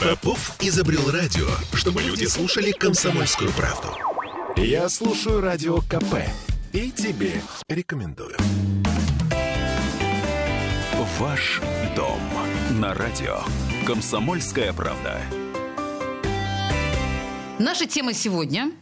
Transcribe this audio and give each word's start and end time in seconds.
Попов 0.00 0.56
изобрел 0.60 1.10
радио, 1.10 1.46
чтобы 1.74 2.02
люди 2.02 2.24
слушали 2.24 2.72
комсомольскую 2.72 3.50
правду. 3.52 3.88
Я 4.56 4.88
слушаю 4.88 5.40
радио 5.40 5.78
КП 5.80 6.16
и 6.72 6.90
тебе 6.90 7.40
рекомендую. 7.68 8.36
Ваш 11.20 11.60
дом 11.94 12.18
на 12.80 12.94
радио. 12.94 13.40
Комсомольская 13.86 14.72
правда. 14.72 15.20
Наша 17.58 17.86
тема 17.86 18.14
сегодня 18.14 18.72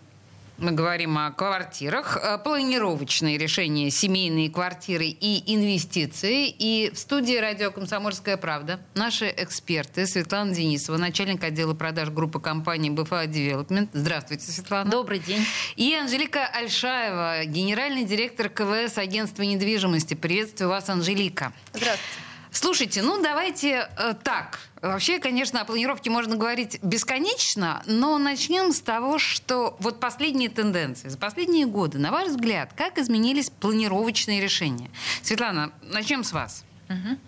мы 0.59 0.73
говорим 0.73 1.17
о 1.19 1.31
квартирах, 1.31 2.17
э, 2.17 2.39
планировочные 2.39 3.39
решения, 3.39 3.91
семейные 3.91 4.51
квартиры 4.51 5.07
и 5.07 5.55
инвестиции. 5.55 6.49
И 6.49 6.91
в 6.93 6.99
студии 6.99 7.37
радио 7.37 7.71
«Комсомольская 7.71 8.37
правда» 8.37 8.81
наши 8.95 9.33
эксперты 9.37 10.07
Светлана 10.07 10.55
Денисова, 10.55 10.97
начальник 10.97 11.43
отдела 11.45 11.75
продаж 11.75 12.11
группы 12.11 12.41
компании 12.41 12.91
«БФА 12.91 13.27
Девелопмент». 13.27 13.91
Здравствуйте, 13.93 14.51
Светлана. 14.51 14.91
Добрый 14.91 15.21
день. 15.21 15.45
И 15.77 15.95
Анжелика 15.95 16.47
Альшаева, 16.47 17.45
генеральный 17.45 18.05
директор 18.05 18.49
КВС 18.49 18.99
агентства 18.99 19.43
недвижимости. 19.43 20.15
Приветствую 20.15 20.71
вас, 20.71 20.89
Анжелика. 20.89 21.53
Здравствуйте. 21.73 22.28
Слушайте, 22.61 23.03
ну 23.03 23.23
давайте 23.23 23.89
э, 23.97 24.15
так. 24.25 24.59
Вообще, 24.83 25.21
конечно, 25.21 25.61
о 25.61 25.65
планировке 25.65 26.11
можно 26.11 26.35
говорить 26.35 26.83
бесконечно, 26.83 27.85
но 27.87 28.19
начнем 28.19 28.73
с 28.73 28.81
того, 28.81 29.21
что 29.21 29.77
вот 29.79 30.01
последние 30.01 30.51
тенденции. 30.51 31.09
За 31.09 31.17
последние 31.17 31.67
годы, 31.67 32.01
на 32.01 32.11
ваш 32.11 32.31
взгляд, 32.31 32.73
как 32.75 32.99
изменились 32.99 33.49
планировочные 33.49 34.41
решения? 34.41 34.91
Светлана, 35.23 35.71
начнем 35.83 36.25
с 36.25 36.33
вас. 36.33 36.65
Угу. 36.89 37.19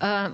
А, 0.00 0.32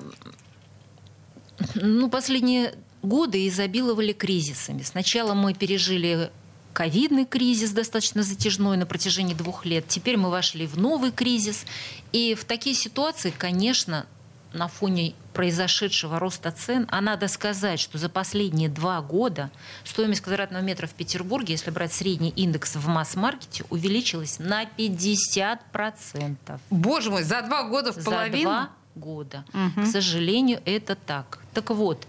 ну, 1.74 2.08
последние 2.08 2.74
годы 3.02 3.46
изобиловали 3.46 4.14
кризисами. 4.14 4.80
Сначала 4.80 5.34
мы 5.34 5.52
пережили 5.52 6.30
ковидный 6.76 7.24
кризис 7.24 7.70
достаточно 7.70 8.22
затяжной 8.22 8.76
на 8.76 8.84
протяжении 8.84 9.32
двух 9.32 9.64
лет. 9.64 9.88
Теперь 9.88 10.18
мы 10.18 10.28
вошли 10.28 10.66
в 10.66 10.76
новый 10.76 11.10
кризис. 11.10 11.64
И 12.12 12.34
в 12.34 12.44
такие 12.44 12.76
ситуации, 12.76 13.32
конечно, 13.36 14.04
на 14.52 14.68
фоне 14.68 15.14
произошедшего 15.32 16.18
роста 16.18 16.52
цен, 16.52 16.86
а 16.90 17.00
надо 17.00 17.28
сказать, 17.28 17.80
что 17.80 17.96
за 17.96 18.10
последние 18.10 18.68
два 18.68 19.00
года 19.00 19.50
стоимость 19.84 20.20
квадратного 20.20 20.60
метра 20.60 20.86
в 20.86 20.92
Петербурге, 20.92 21.54
если 21.54 21.70
брать 21.70 21.94
средний 21.94 22.28
индекс 22.28 22.76
в 22.76 22.86
масс-маркете, 22.88 23.64
увеличилась 23.70 24.38
на 24.38 24.64
50%. 24.64 26.60
Боже 26.68 27.10
мой, 27.10 27.22
за 27.22 27.40
два 27.40 27.62
года 27.70 27.94
в 27.94 28.04
половину? 28.04 28.50
За 28.50 28.54
два 28.54 28.70
года. 28.94 29.44
Угу. 29.54 29.86
К 29.86 29.90
сожалению, 29.90 30.60
это 30.66 30.94
так. 30.94 31.38
Так 31.54 31.70
вот, 31.70 32.06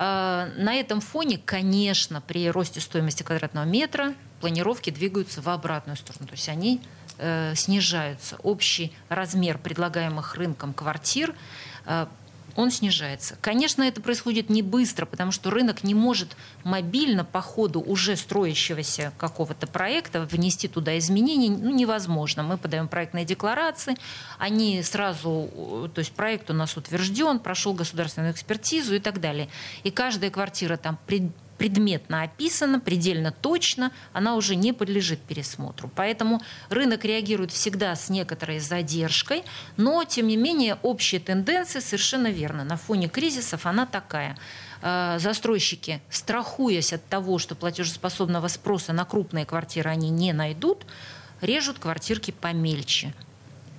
на 0.00 0.74
этом 0.74 1.02
фоне, 1.02 1.36
конечно, 1.36 2.22
при 2.22 2.50
росте 2.50 2.80
стоимости 2.80 3.22
квадратного 3.22 3.66
метра 3.66 4.14
планировки 4.40 4.88
двигаются 4.88 5.42
в 5.42 5.48
обратную 5.48 5.96
сторону. 5.96 6.26
То 6.26 6.32
есть 6.32 6.48
они 6.48 6.80
э, 7.18 7.54
снижаются. 7.54 8.36
Общий 8.42 8.94
размер 9.10 9.58
предлагаемых 9.58 10.36
рынком 10.36 10.72
квартир 10.72 11.34
э, 11.84 12.06
он 12.56 12.70
снижается. 12.70 13.36
Конечно, 13.40 13.82
это 13.82 14.00
происходит 14.00 14.50
не 14.50 14.62
быстро, 14.62 15.06
потому 15.06 15.32
что 15.32 15.50
рынок 15.50 15.84
не 15.84 15.94
может 15.94 16.36
мобильно 16.64 17.24
по 17.24 17.40
ходу 17.40 17.80
уже 17.80 18.16
строящегося 18.16 19.12
какого-то 19.18 19.66
проекта 19.66 20.22
внести 20.22 20.68
туда 20.68 20.98
изменения. 20.98 21.50
Ну, 21.50 21.70
невозможно. 21.70 22.42
Мы 22.42 22.58
подаем 22.58 22.88
проектные 22.88 23.24
декларации, 23.24 23.96
они 24.38 24.82
сразу, 24.82 25.90
то 25.94 25.98
есть 25.98 26.12
проект 26.12 26.50
у 26.50 26.54
нас 26.54 26.76
утвержден, 26.76 27.38
прошел 27.38 27.74
государственную 27.74 28.32
экспертизу 28.32 28.94
и 28.94 29.00
так 29.00 29.20
далее. 29.20 29.48
И 29.82 29.90
каждая 29.90 30.30
квартира 30.30 30.76
там 30.76 30.98
предметно 31.60 32.22
описана, 32.22 32.80
предельно 32.80 33.32
точно, 33.32 33.92
она 34.14 34.34
уже 34.34 34.56
не 34.56 34.72
подлежит 34.72 35.20
пересмотру. 35.20 35.90
Поэтому 35.94 36.40
рынок 36.70 37.04
реагирует 37.04 37.52
всегда 37.52 37.94
с 37.94 38.08
некоторой 38.08 38.60
задержкой, 38.60 39.44
но, 39.76 40.02
тем 40.04 40.26
не 40.28 40.38
менее, 40.38 40.78
общая 40.80 41.18
тенденция 41.18 41.82
совершенно 41.82 42.28
верна. 42.28 42.64
На 42.64 42.78
фоне 42.78 43.10
кризисов 43.10 43.66
она 43.66 43.84
такая 43.84 44.38
э, 44.80 45.18
застройщики, 45.20 46.00
страхуясь 46.08 46.94
от 46.94 47.04
того, 47.04 47.38
что 47.38 47.54
платежеспособного 47.54 48.48
спроса 48.48 48.94
на 48.94 49.04
крупные 49.04 49.44
квартиры 49.44 49.90
они 49.90 50.08
не 50.08 50.32
найдут, 50.32 50.86
режут 51.42 51.78
квартирки 51.78 52.30
помельче. 52.30 53.12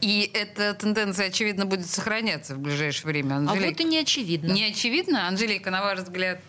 И 0.02 0.30
эта 0.36 0.76
тенденция, 0.76 1.30
очевидно, 1.30 1.66
будет 1.66 1.88
сохраняться 1.88 2.54
в 2.54 2.60
ближайшее 2.60 3.08
время, 3.08 3.38
Анжелика. 3.38 3.66
А 3.66 3.70
вот 3.72 3.80
и 3.80 3.84
не 3.86 3.98
очевидно. 3.98 4.52
Не 4.52 4.66
очевидно? 4.66 5.28
Анжелика, 5.28 5.72
на 5.72 5.82
ваш 5.82 6.02
взгляд? 6.02 6.42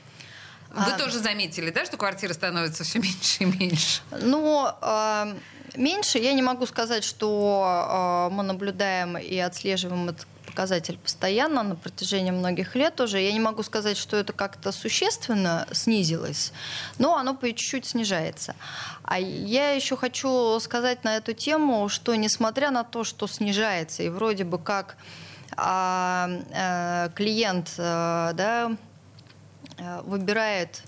Вы 0.74 0.92
а... 0.92 0.98
тоже 0.98 1.18
заметили, 1.18 1.70
да, 1.70 1.84
что 1.84 1.96
квартиры 1.96 2.34
становятся 2.34 2.84
все 2.84 2.98
меньше 2.98 3.42
и 3.42 3.44
меньше? 3.44 4.00
Ну, 4.20 4.68
э, 4.80 5.34
меньше. 5.76 6.18
Я 6.18 6.32
не 6.32 6.42
могу 6.42 6.66
сказать, 6.66 7.04
что 7.04 8.28
э, 8.30 8.34
мы 8.34 8.42
наблюдаем 8.42 9.18
и 9.18 9.36
отслеживаем 9.38 10.08
этот 10.08 10.26
показатель 10.46 10.98
постоянно 10.98 11.62
на 11.62 11.76
протяжении 11.76 12.30
многих 12.30 12.74
лет 12.74 13.00
уже. 13.00 13.20
Я 13.20 13.32
не 13.32 13.40
могу 13.40 13.62
сказать, 13.62 13.96
что 13.96 14.16
это 14.16 14.32
как-то 14.32 14.70
существенно 14.72 15.66
снизилось, 15.72 16.52
но 16.98 17.16
оно 17.16 17.34
по 17.34 17.48
чуть-чуть 17.48 17.86
снижается. 17.86 18.54
А 19.02 19.18
я 19.18 19.70
еще 19.70 19.96
хочу 19.96 20.58
сказать 20.60 21.04
на 21.04 21.16
эту 21.16 21.32
тему, 21.32 21.88
что 21.88 22.14
несмотря 22.14 22.70
на 22.70 22.84
то, 22.84 23.02
что 23.02 23.26
снижается, 23.26 24.02
и 24.02 24.10
вроде 24.10 24.44
бы 24.44 24.58
как 24.58 24.96
а, 25.56 26.28
а, 26.54 27.08
клиент 27.10 27.74
а, 27.78 28.32
да, 28.34 28.76
выбирает, 30.04 30.82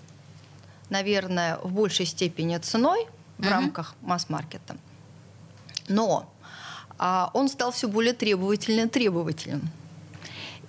наверное, 0.91 1.59
в 1.59 1.72
большей 1.72 2.06
степени 2.06 2.56
ценой 2.59 3.06
в 3.39 3.43
uh-huh. 3.43 3.50
рамках 3.50 3.95
масс-маркета. 4.03 4.77
Но 5.89 6.31
а, 6.99 7.31
он 7.34 7.49
стал 7.49 7.73
все 7.73 7.89
более 7.89 8.12
требовательным, 8.12 8.89
требовательным. 8.89 9.71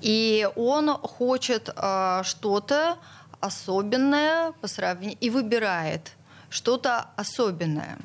И 0.02 0.48
он 0.56 0.90
хочет 0.90 1.70
а, 1.76 2.24
что-то 2.24 2.98
особенное 3.40 4.52
по 4.54 4.68
сравнению 4.68 5.18
и 5.22 5.30
выбирает 5.30 6.14
что-то 6.50 7.08
особенное. 7.16 7.98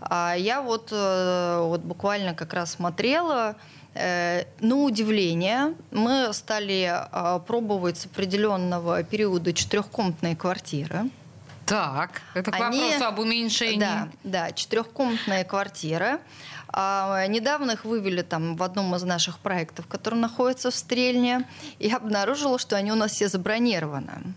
А 0.00 0.34
я 0.34 0.62
вот, 0.62 0.88
э, 0.92 1.60
вот 1.62 1.82
буквально 1.82 2.34
как 2.34 2.54
раз 2.54 2.72
смотрела 2.72 3.56
Э, 3.56 3.58
на 3.94 4.76
удивление, 4.76 5.74
мы 5.90 6.32
стали 6.32 6.90
э, 6.90 7.40
пробовать 7.46 7.98
с 7.98 8.06
определенного 8.06 9.02
периода 9.02 9.52
четырехкомнатные 9.52 10.36
квартиры. 10.36 11.10
Так, 11.66 12.22
это 12.34 12.50
к 12.50 12.60
Они, 12.60 12.80
вопросу 12.80 13.04
об 13.04 13.18
уменьшении. 13.20 13.78
Да, 13.78 14.08
да, 14.24 14.52
четырехкомнатные 14.52 15.44
квартиры. 15.44 16.18
А, 16.72 17.26
недавно 17.26 17.72
их 17.72 17.84
вывели 17.84 18.22
там 18.22 18.56
в 18.56 18.62
одном 18.62 18.94
из 18.94 19.02
наших 19.02 19.38
проектов, 19.38 19.86
который 19.86 20.18
находится 20.18 20.70
в 20.70 20.74
Стрельне, 20.74 21.46
и 21.78 21.90
обнаружила, 21.90 22.58
что 22.58 22.76
они 22.76 22.92
у 22.92 22.96
нас 22.96 23.12
все 23.12 23.28
забронированы. 23.28 24.34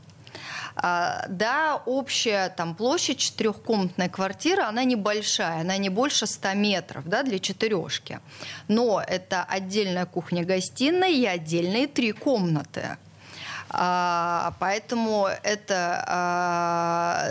А, 0.75 1.25
да, 1.29 1.81
общая 1.85 2.49
там 2.49 2.75
площадь 2.75 3.19
четырехкомнатной 3.19 4.09
квартиры, 4.09 4.63
она 4.63 4.83
небольшая, 4.83 5.61
она 5.61 5.77
не 5.77 5.89
больше 5.89 6.25
100 6.25 6.53
метров 6.53 7.07
да, 7.07 7.23
для 7.23 7.39
четырешки. 7.39 8.19
Но 8.67 9.01
это 9.05 9.43
отдельная 9.43 10.05
кухня-гостиная 10.05 11.11
и 11.11 11.25
отдельные 11.25 11.87
три 11.87 12.11
комнаты. 12.11 12.97
А, 13.73 14.53
поэтому 14.59 15.27
это 15.43 16.03
а, 16.07 17.25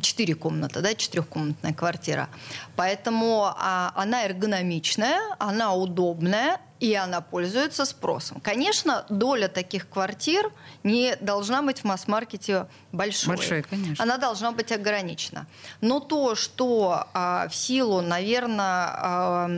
четыре 0.00 0.34
комнаты, 0.34 0.80
да, 0.80 0.94
четырехкомнатная 0.94 1.74
квартира. 1.74 2.28
Поэтому 2.74 3.52
а, 3.56 3.92
она 3.94 4.24
эргономичная, 4.24 5.20
она 5.38 5.74
удобная, 5.74 6.58
и 6.80 6.94
она 6.94 7.20
пользуется 7.20 7.84
спросом. 7.84 8.40
Конечно, 8.40 9.06
доля 9.08 9.46
таких 9.46 9.88
квартир 9.88 10.50
не 10.82 11.14
должна 11.20 11.62
быть 11.62 11.80
в 11.80 11.84
масс-маркете 11.84 12.66
большой. 12.90 13.36
Большой, 13.36 13.62
конечно. 13.62 14.02
Она 14.02 14.16
должна 14.16 14.50
быть 14.50 14.72
ограничена. 14.72 15.46
Но 15.80 16.00
то, 16.00 16.34
что 16.34 17.06
а, 17.14 17.46
в 17.48 17.54
силу, 17.54 18.00
наверное, 18.00 18.88
а, 18.90 19.50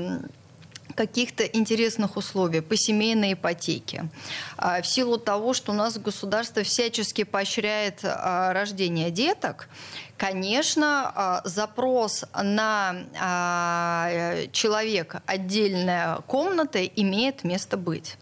каких-то 0.94 1.44
интересных 1.44 2.17
условий 2.17 2.61
по 2.61 2.76
семейной 2.76 3.35
ипотеке. 3.35 4.08
А, 4.56 4.81
в 4.82 4.87
силу 4.87 5.19
того, 5.19 5.55
что 5.55 5.73
у 5.73 5.75
нас 5.75 5.99
государство 5.99 6.62
всячески 6.62 7.25
поощряет 7.25 8.00
а, 8.05 8.52
рождение 8.52 9.11
деток, 9.11 9.69
конечно, 10.16 11.12
а, 11.14 11.43
запрос 11.44 12.25
на 12.34 12.96
а, 13.20 14.46
человека 14.52 15.22
отдельная 15.26 16.16
комната 16.26 16.84
имеет 16.84 17.44
место 17.44 17.76
быть. 17.76 18.16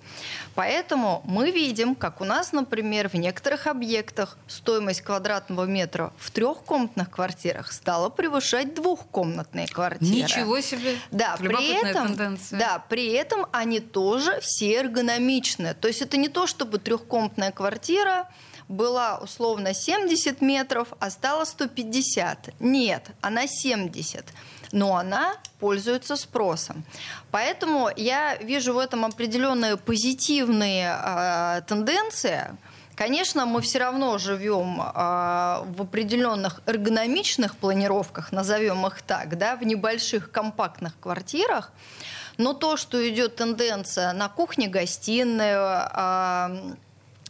Поэтому 0.54 1.22
мы 1.24 1.50
видим, 1.50 1.94
как 1.94 2.20
у 2.20 2.24
нас, 2.24 2.52
например, 2.52 3.08
в 3.08 3.14
некоторых 3.14 3.66
объектах 3.66 4.36
стоимость 4.46 5.00
квадратного 5.00 5.64
метра 5.64 6.12
в 6.18 6.30
трехкомнатных 6.30 7.10
квартирах 7.10 7.72
стала 7.72 8.10
превышать 8.10 8.74
двухкомнатные 8.74 9.66
квартиры. 9.66 10.10
Ничего 10.10 10.60
себе! 10.60 10.98
Да, 11.10 11.36
при 11.38 11.72
этом, 11.74 12.08
тенденция. 12.08 12.58
да, 12.58 12.84
при 12.88 13.12
этом 13.12 13.46
они 13.52 13.80
тоже 13.80 14.40
все 14.40 14.74
эргономичны. 14.74 15.74
То 15.74 15.88
есть 15.88 16.02
это 16.02 16.16
не 16.16 16.28
то, 16.28 16.46
чтобы 16.46 16.78
трехкомнатная 16.78 17.50
квартира 17.50 18.28
была 18.72 19.18
условно 19.18 19.74
70 19.74 20.40
метров, 20.40 20.88
а 20.98 21.10
стала 21.10 21.44
150. 21.44 22.60
Нет, 22.60 23.10
она 23.20 23.46
70 23.46 24.24
но 24.72 24.96
она 24.96 25.36
пользуется 25.60 26.16
спросом. 26.16 26.82
Поэтому 27.30 27.90
я 27.94 28.36
вижу 28.36 28.72
в 28.72 28.78
этом 28.78 29.04
определенные 29.04 29.76
позитивные 29.76 30.98
э, 30.98 31.60
тенденции. 31.68 32.56
Конечно, 32.96 33.46
мы 33.46 33.60
все 33.60 33.78
равно 33.78 34.18
живем 34.18 34.80
э, 34.80 34.84
в 34.84 35.82
определенных 35.82 36.60
эргономичных 36.66 37.56
планировках, 37.56 38.32
назовем 38.32 38.86
их 38.86 39.02
так, 39.02 39.38
да, 39.38 39.56
в 39.56 39.62
небольших 39.62 40.30
компактных 40.30 40.98
квартирах. 40.98 41.72
Но 42.38 42.54
то, 42.54 42.76
что 42.78 43.06
идет 43.08 43.36
тенденция 43.36 44.12
на 44.12 44.28
кухне-гостиную, 44.28 45.88
э, 45.92 46.74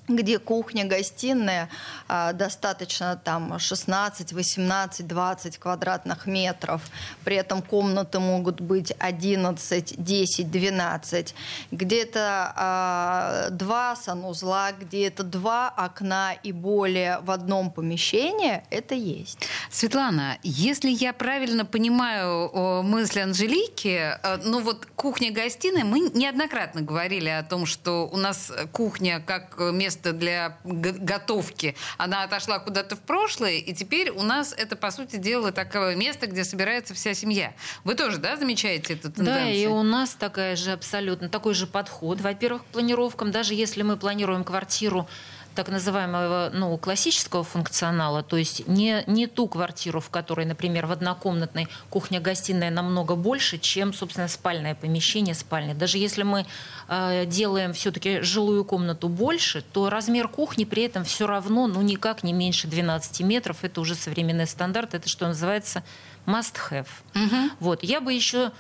где 0.09 0.39
кухня, 0.39 0.85
гостиная, 0.85 1.69
а, 2.09 2.33
достаточно 2.33 3.21
там 3.23 3.59
16, 3.59 4.33
18, 4.33 5.07
20 5.07 5.59
квадратных 5.59 6.27
метров. 6.27 6.83
При 7.25 7.37
этом 7.37 7.63
комнаты 7.63 8.19
могут 8.19 8.61
быть 8.61 8.93
11, 8.99 9.95
10, 9.97 10.51
12. 10.51 11.35
Где-то 11.71 12.53
а, 12.57 13.49
два 13.51 13.95
санузла, 13.97 14.73
где-то 14.73 15.23
два 15.23 15.69
окна 15.69 16.33
и 16.33 16.53
более 16.53 17.21
в 17.21 17.31
одном 17.31 17.71
помещении, 17.71 18.63
это 18.71 18.95
есть. 18.95 19.39
Светлана, 19.71 20.39
если 20.43 20.91
я 20.91 21.13
правильно 21.13 21.65
понимаю 21.65 22.83
мысли 22.83 23.21
Анжелики, 23.21 24.19
э, 24.23 24.39
ну 24.45 24.61
вот 24.61 24.87
кухня-гостиная, 24.97 25.85
мы 25.85 26.01
неоднократно 26.01 26.83
говорили 26.83 27.29
о 27.29 27.43
том, 27.43 27.67
что 27.67 28.09
у 28.13 28.17
нас 28.17 28.53
кухня 28.73 29.21
как 29.21 29.59
место 29.59 29.92
место 29.93 30.13
для 30.13 30.59
готовки, 30.65 31.77
она 31.99 32.23
отошла 32.25 32.59
куда-то 32.59 32.97
в 32.97 33.01
прошлое, 33.01 33.59
и 33.59 33.75
теперь 33.75 34.11
у 34.11 34.23
нас 34.23 34.55
это, 34.57 34.77
по 34.77 34.91
сути 34.91 35.17
дела, 35.17 35.53
такое 35.53 35.97
место, 35.97 36.27
где 36.27 36.45
собирается 36.45 36.95
вся 36.95 37.15
семья. 37.15 37.53
Вы 37.85 37.95
тоже, 37.95 38.19
да, 38.19 38.37
замечаете 38.37 38.95
эту 38.95 39.13
тенденцию? 39.13 39.45
Да, 39.45 39.51
и 39.51 39.67
у 39.67 39.83
нас 39.83 40.15
такая 40.15 40.57
же 40.57 40.73
абсолютно, 40.73 41.29
такой 41.29 41.55
же 41.55 41.67
подход, 41.67 42.21
во-первых, 42.21 42.63
к 42.63 42.67
планировкам. 42.67 43.31
Даже 43.31 43.55
если 43.55 43.83
мы 43.83 43.97
планируем 43.97 44.45
квартиру 44.45 45.09
так 45.55 45.69
называемого 45.69 46.51
ну, 46.53 46.77
классического 46.79 47.45
функционала, 47.45 48.23
то 48.23 48.37
есть 48.37 48.67
не, 48.69 49.05
не 49.07 49.27
ту 49.27 49.49
квартиру, 49.49 50.01
в 50.01 50.11
которой, 50.11 50.47
например, 50.47 50.87
в 50.87 50.93
однокомнатной 50.93 51.69
кухня-гостиная 51.91 52.71
намного 52.71 53.15
больше, 53.15 53.59
чем, 53.59 53.93
собственно, 53.93 54.29
спальное 54.29 54.75
помещение, 54.75 55.35
спальня. 55.35 55.75
Даже 55.75 55.99
если 55.99 56.23
мы 56.23 56.47
э, 56.89 57.27
делаем 57.27 57.73
все-таки 57.73 58.21
жилую 58.21 58.65
комнату 58.65 59.09
больше, 59.09 59.63
то 59.73 59.91
размер 59.91 60.29
кухни 60.29 60.65
при 60.65 60.85
этом 60.85 61.05
все 61.05 61.27
равно, 61.27 61.67
ну, 61.67 61.83
никак 61.83 62.23
не 62.23 62.33
меньше 62.33 62.67
12 62.67 63.21
метров. 63.21 63.59
Это 63.63 63.81
уже 63.81 63.95
современный 63.95 64.47
стандарт, 64.47 64.95
это 64.95 65.09
что 65.09 65.27
называется 65.27 65.83
must 66.27 66.57
have. 66.71 66.89
Угу. 67.15 67.51
Вот. 67.61 67.83
Я 67.83 68.01
бы 68.01 68.13
еще 68.13 68.53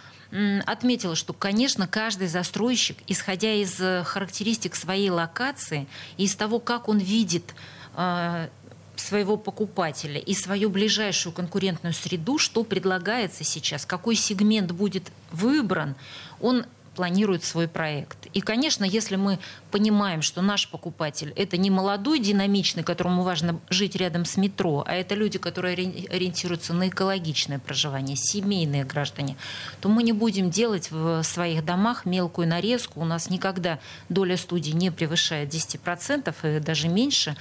отметила, 0.64 1.14
что, 1.14 1.32
конечно, 1.32 1.86
каждый 1.86 2.28
застройщик, 2.28 2.96
исходя 3.06 3.52
из 3.52 3.78
э, 3.80 4.02
характеристик 4.02 4.74
своей 4.74 5.10
локации 5.10 5.86
и 6.16 6.24
из 6.24 6.34
того, 6.34 6.58
как 6.58 6.88
он 6.88 6.98
видит 6.98 7.54
э, 7.96 8.48
своего 8.96 9.36
покупателя 9.36 10.18
и 10.18 10.34
свою 10.34 10.70
ближайшую 10.70 11.34
конкурентную 11.34 11.92
среду, 11.92 12.38
что 12.38 12.64
предлагается 12.64 13.44
сейчас, 13.44 13.84
какой 13.84 14.14
сегмент 14.14 14.72
будет 14.72 15.12
выбран, 15.32 15.96
он 16.40 16.64
планирует 16.94 17.44
свой 17.44 17.68
проект. 17.68 18.26
И, 18.32 18.40
конечно, 18.40 18.84
если 18.84 19.16
мы 19.16 19.38
понимаем, 19.70 20.22
что 20.22 20.42
наш 20.42 20.68
покупатель– 20.68 21.32
это 21.36 21.56
не 21.56 21.70
молодой, 21.70 22.18
динамичный, 22.18 22.82
которому 22.82 23.22
важно 23.22 23.60
жить 23.70 23.96
рядом 23.96 24.24
с 24.24 24.36
метро, 24.36 24.84
а 24.86 24.94
это 24.94 25.14
люди, 25.14 25.38
которые 25.38 25.74
ориентируются 25.74 26.74
на 26.74 26.88
экологичное 26.88 27.58
проживание, 27.58 28.16
семейные 28.16 28.84
граждане, 28.84 29.36
то 29.80 29.88
мы 29.88 30.02
не 30.02 30.12
будем 30.12 30.50
делать 30.50 30.90
в 30.90 31.22
своих 31.22 31.64
домах 31.64 32.04
мелкую 32.04 32.48
нарезку. 32.48 33.00
У 33.00 33.04
нас 33.04 33.30
никогда 33.30 33.78
доля 34.08 34.36
студий 34.36 34.72
не 34.72 34.90
превышает 34.90 35.52
10% 35.52 36.56
и 36.56 36.60
даже 36.60 36.88
меньше. 36.88 37.36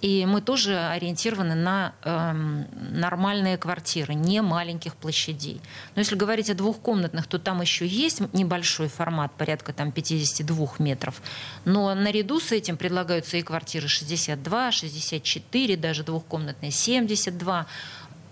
И 0.00 0.24
мы 0.24 0.40
тоже 0.40 0.78
ориентированы 0.78 1.54
на 1.54 1.92
э, 2.02 2.32
нормальные 2.92 3.58
квартиры, 3.58 4.14
не 4.14 4.40
маленьких 4.40 4.96
площадей. 4.96 5.60
Но 5.94 6.00
если 6.00 6.16
говорить 6.16 6.48
о 6.48 6.54
двухкомнатных, 6.54 7.26
то 7.26 7.38
там 7.38 7.60
еще 7.60 7.86
есть 7.86 8.20
небольшой 8.32 8.88
формат, 8.88 9.32
порядка 9.32 9.74
там 9.74 9.92
52 9.92 10.68
метров. 10.78 11.20
Но 11.66 11.94
наряду 11.94 12.40
с 12.40 12.50
этим 12.50 12.78
предлагаются 12.78 13.36
и 13.36 13.42
квартиры 13.42 13.88
62, 13.88 14.72
64, 14.72 15.76
даже 15.76 16.02
двухкомнатные 16.02 16.70
72. 16.70 17.66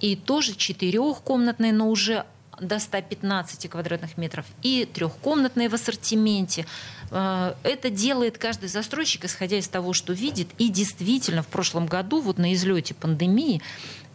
И 0.00 0.16
тоже 0.16 0.54
четырехкомнатные, 0.54 1.72
но 1.72 1.90
уже 1.90 2.24
до 2.60 2.78
115 2.78 3.69
квадратных 3.70 4.16
метров 4.16 4.44
и 4.62 4.88
трехкомнатные 4.93 5.69
в 5.69 5.75
ассортименте. 5.75 6.66
Э, 7.10 7.55
это 7.62 7.90
делает 7.90 8.38
каждый 8.38 8.69
застройщик, 8.69 9.25
исходя 9.25 9.58
из 9.58 9.69
того, 9.69 9.93
что 9.93 10.12
видит. 10.12 10.49
И 10.58 10.69
действительно, 10.69 11.43
в 11.43 11.49
прошлом 11.49 11.87
году, 11.87 12.20
вот 12.20 12.38
на 12.38 12.52
излете 12.55 12.94
пандемии, 12.94 13.62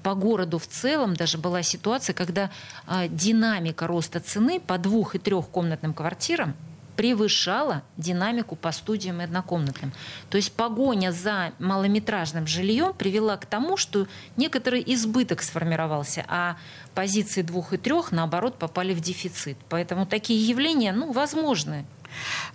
по 0.04 0.16
городу 0.16 0.60
в 0.60 0.68
целом 0.68 1.16
даже 1.16 1.38
была 1.38 1.64
ситуация, 1.64 2.14
когда 2.14 2.52
э, 2.88 3.08
динамика 3.08 3.88
роста 3.88 4.20
цены 4.20 4.60
по 4.60 4.78
двух- 4.78 5.16
и 5.16 5.20
трехкомнатным 5.20 5.94
квартирам 5.94 6.56
превышала 6.96 7.84
динамику 7.98 8.56
по 8.56 8.72
студиям 8.72 9.22
и 9.22 9.24
однокомнатным. 9.24 9.92
То 10.30 10.38
есть 10.38 10.54
погоня 10.54 11.12
за 11.12 11.54
малометражным 11.60 12.48
жильем 12.48 12.94
привела 12.94 13.38
к 13.38 13.46
тому, 13.46 13.78
что 13.78 14.08
некоторый 14.38 14.84
избыток 14.86 15.42
сформировался, 15.42 16.26
а 16.28 16.58
позиции 16.94 17.42
двух 17.42 17.74
и 17.74 17.78
трех, 17.78 18.12
наоборот, 18.12 18.58
попали 18.58 18.94
в 18.94 19.02
дефицит. 19.02 19.58
Поэтому 19.70 20.06
такие 20.06 20.46
явления, 20.48 20.92
ну, 20.94 21.12
возможны. 21.12 21.86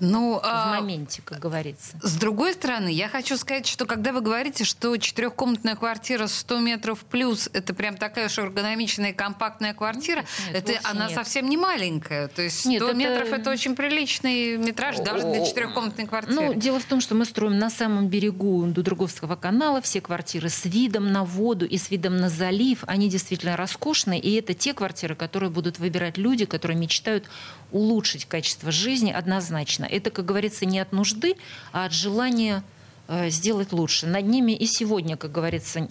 Ну, 0.01 0.35
в 0.35 0.41
а, 0.43 0.81
моменте, 0.81 1.23
как 1.25 1.39
говорится. 1.39 1.97
С 2.03 2.15
другой 2.17 2.55
стороны, 2.55 2.89
я 2.89 3.09
хочу 3.09 3.37
сказать, 3.37 3.67
что 3.67 3.87
когда 3.87 4.13
вы 4.13 4.21
говорите, 4.21 4.65
что 4.65 4.97
четырехкомнатная 4.97 5.77
квартира 5.77 6.27
100 6.27 6.59
метров 6.61 7.01
плюс, 7.01 7.49
это 7.53 7.75
прям 7.75 7.97
такая 7.97 8.27
уж 8.27 8.39
эргономичная 8.39 9.13
компактная 9.13 9.75
квартира, 9.75 10.25
нет, 10.53 10.69
это 10.69 10.81
она 10.89 11.07
нет. 11.07 11.15
совсем 11.15 11.49
не 11.49 11.57
маленькая. 11.57 12.29
То 12.29 12.43
есть 12.43 12.61
100 12.61 12.71
нет, 12.71 12.95
метров 12.95 13.29
это... 13.29 13.37
это 13.37 13.51
очень 13.51 13.75
приличный 13.75 14.57
метраж 14.57 14.97
даже 14.99 15.25
для 15.25 15.45
четырехкомнатной 15.45 16.07
квартиры. 16.07 16.35
Ну, 16.35 16.55
дело 16.55 16.81
в 16.81 16.85
том, 16.85 17.01
что 17.01 17.15
мы 17.15 17.25
строим 17.25 17.59
на 17.59 17.71
самом 17.71 18.09
берегу 18.09 18.67
Дудруговского 18.67 19.37
канала 19.37 19.81
все 19.81 20.01
квартиры 20.01 20.49
с 20.49 20.65
видом 20.65 21.13
на 21.13 21.25
воду 21.25 21.67
и 21.67 21.79
с 21.79 21.91
видом 21.91 22.17
на 22.17 22.29
залив. 22.29 22.85
Они 22.87 23.09
действительно 23.09 23.57
роскошные, 23.57 24.21
и 24.21 24.35
это 24.35 24.55
те 24.55 24.75
квартиры, 24.75 25.15
которые 25.15 25.51
будут 25.51 25.79
выбирать 25.79 26.19
люди, 26.19 26.45
которые 26.45 26.77
мечтают 26.77 27.29
улучшить 27.73 28.25
качество 28.27 28.71
жизни 28.73 29.11
однозначно. 29.11 29.85
Это, 29.85 30.11
как 30.11 30.25
говорится, 30.25 30.67
не 30.67 30.79
от 30.79 30.93
нужды, 30.93 31.37
а 31.73 31.85
от 31.85 31.93
желания 31.93 32.63
э, 33.09 33.31
сделать 33.31 33.73
лучше. 33.73 34.07
Над 34.07 34.27
ними 34.27 34.53
и 34.53 34.67
сегодня, 34.67 35.17
как 35.17 35.33
говорится, 35.33 35.89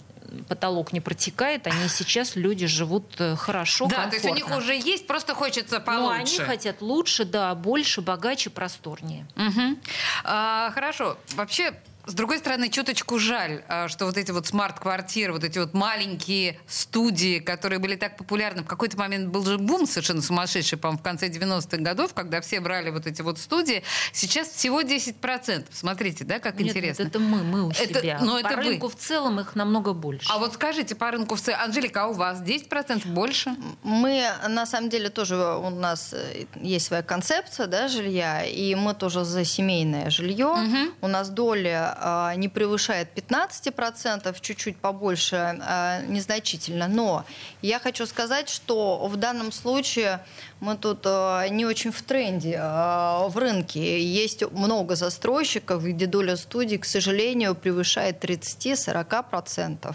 потолок 0.48 0.92
не 0.92 1.00
протекает, 1.00 1.66
они 1.66 1.88
сейчас 1.88 2.36
люди 2.36 2.66
живут 2.66 3.14
э, 3.18 3.36
хорошо, 3.36 3.86
Да, 3.86 4.02
комфортно. 4.02 4.10
то 4.10 4.28
есть 4.28 4.30
у 4.30 4.34
них 4.48 4.56
уже 4.56 4.74
есть, 4.74 5.06
просто 5.06 5.34
хочется 5.34 5.80
получше. 5.80 6.36
Ну, 6.38 6.42
они 6.42 6.50
хотят 6.50 6.82
лучше, 6.82 7.24
да, 7.24 7.54
больше, 7.54 8.00
богаче, 8.02 8.50
просторнее. 8.50 9.26
Угу. 9.36 9.78
А, 10.24 10.70
хорошо. 10.74 11.16
Вообще, 11.34 11.72
с 12.08 12.14
другой 12.14 12.38
стороны, 12.38 12.70
чуточку 12.70 13.18
жаль, 13.18 13.62
а, 13.68 13.86
что 13.88 14.06
вот 14.06 14.16
эти 14.16 14.30
вот 14.30 14.46
смарт-квартиры, 14.46 15.34
вот 15.34 15.44
эти 15.44 15.58
вот 15.58 15.74
маленькие 15.74 16.58
студии, 16.66 17.38
которые 17.38 17.80
были 17.80 17.96
так 17.96 18.16
популярны, 18.16 18.62
в 18.62 18.66
какой-то 18.66 18.96
момент 18.96 19.28
был 19.28 19.44
же 19.44 19.58
бум 19.58 19.86
совершенно 19.86 20.22
сумасшедший, 20.22 20.78
по-моему, 20.78 20.98
в 20.98 21.02
конце 21.02 21.28
90-х 21.28 21.76
годов, 21.76 22.14
когда 22.14 22.40
все 22.40 22.60
брали 22.60 22.88
вот 22.88 23.06
эти 23.06 23.20
вот 23.20 23.38
студии. 23.38 23.82
Сейчас 24.12 24.48
всего 24.48 24.80
10%. 24.80 25.66
Смотрите, 25.70 26.24
да, 26.24 26.38
как 26.38 26.58
нет, 26.58 26.70
интересно. 26.70 27.02
Нет, 27.02 27.10
это 27.10 27.18
мы, 27.18 27.42
мы 27.42 27.66
у 27.66 27.70
это, 27.70 28.00
себя. 28.00 28.20
Но 28.22 28.40
по 28.40 28.46
это 28.46 28.56
рынку 28.56 28.86
вы. 28.86 28.92
в 28.92 28.96
целом 28.96 29.40
их 29.40 29.54
намного 29.54 29.92
больше. 29.92 30.26
А 30.30 30.38
вот 30.38 30.54
скажите, 30.54 30.94
по 30.94 31.10
рынку 31.10 31.34
в 31.34 31.40
целом, 31.42 31.60
Анжелика, 31.60 32.04
а 32.04 32.06
у 32.06 32.14
вас 32.14 32.40
10% 32.40 33.06
больше? 33.08 33.54
Мы, 33.82 34.24
на 34.48 34.64
самом 34.64 34.88
деле, 34.88 35.10
тоже 35.10 35.36
у 35.36 35.68
нас 35.68 36.14
э, 36.14 36.46
есть 36.62 36.86
своя 36.86 37.02
концепция 37.02 37.66
да, 37.66 37.88
жилья, 37.88 38.46
и 38.46 38.74
мы 38.74 38.94
тоже 38.94 39.24
за 39.24 39.44
семейное 39.44 40.08
жилье. 40.08 40.46
Угу. 40.46 40.94
У 41.02 41.08
нас 41.08 41.28
доля 41.28 41.97
э, 42.00 42.34
не 42.36 42.48
превышает 42.48 43.08
15%, 43.14 44.36
чуть-чуть 44.40 44.76
побольше, 44.76 45.36
э, 45.60 46.06
незначительно. 46.06 46.88
Но 46.88 47.24
я 47.62 47.78
хочу 47.78 48.06
сказать, 48.06 48.48
что 48.48 49.06
в 49.06 49.16
данном 49.16 49.52
случае 49.52 50.20
мы 50.60 50.76
тут 50.76 51.00
э, 51.04 51.48
не 51.50 51.66
очень 51.66 51.92
в 51.92 52.02
тренде 52.02 52.58
в 52.58 53.32
рынке. 53.36 54.02
Есть 54.02 54.50
много 54.52 54.96
застройщиков, 54.96 55.84
где 55.84 56.06
доля 56.06 56.36
студий, 56.36 56.78
к 56.78 56.84
сожалению, 56.84 57.54
превышает 57.54 58.24
30-40%. 58.24 59.94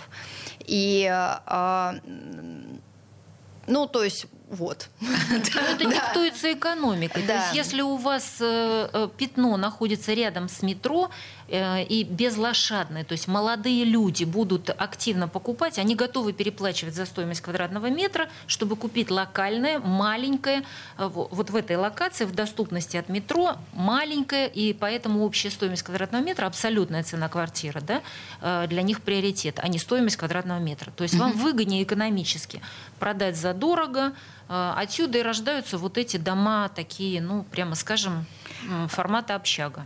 И 0.65 1.11
ну, 3.65 3.87
то 3.87 4.03
есть 4.03 4.27
вот. 4.53 4.89
Это 5.31 5.73
диктуется 5.85 6.53
экономикой. 6.53 7.23
То 7.23 7.33
есть 7.33 7.55
если 7.55 7.81
у 7.81 7.95
вас 7.95 8.37
э, 8.39 8.89
э, 8.93 9.09
пятно 9.17 9.57
находится 9.57 10.13
рядом 10.13 10.47
с 10.47 10.61
метро 10.61 11.09
и 11.47 12.07
безлошадное, 12.09 13.03
то 13.03 13.11
есть 13.11 13.27
молодые 13.27 13.85
люди 13.85 14.23
будут 14.23 14.69
активно 14.69 15.27
покупать, 15.27 15.77
они 15.77 15.95
готовы 15.95 16.33
переплачивать 16.33 16.95
за 16.95 17.05
стоимость 17.05 17.41
квадратного 17.41 17.89
метра, 17.89 18.29
чтобы 18.47 18.75
купить 18.75 19.11
локальное, 19.11 19.79
маленькое, 19.79 20.63
вот 20.97 21.49
в 21.49 21.55
этой 21.55 21.75
локации, 21.75 22.25
в 22.25 22.33
доступности 22.33 22.97
от 22.97 23.09
метро, 23.09 23.57
маленькое, 23.73 24.47
и 24.47 24.73
поэтому 24.73 25.25
общая 25.25 25.51
стоимость 25.51 25.83
квадратного 25.83 26.23
метра, 26.23 26.45
абсолютная 26.45 27.03
цена 27.03 27.27
квартиры, 27.29 27.81
да, 27.81 28.65
для 28.67 28.81
них 28.81 29.01
приоритет, 29.01 29.59
а 29.61 29.67
не 29.67 29.79
стоимость 29.79 30.17
квадратного 30.17 30.59
метра. 30.59 30.91
То 30.91 31.03
есть 31.03 31.15
вам 31.15 31.33
выгоднее 31.33 31.83
экономически 31.83 32.61
продать 32.99 33.35
за 33.35 33.53
дорого, 33.53 34.13
отсюда 34.47 35.17
и 35.17 35.21
рождаются 35.21 35.77
вот 35.77 35.97
эти 35.97 36.17
дома 36.17 36.69
такие, 36.69 37.21
ну, 37.21 37.43
прямо 37.43 37.75
скажем, 37.75 38.25
формата 38.87 39.35
общага. 39.35 39.85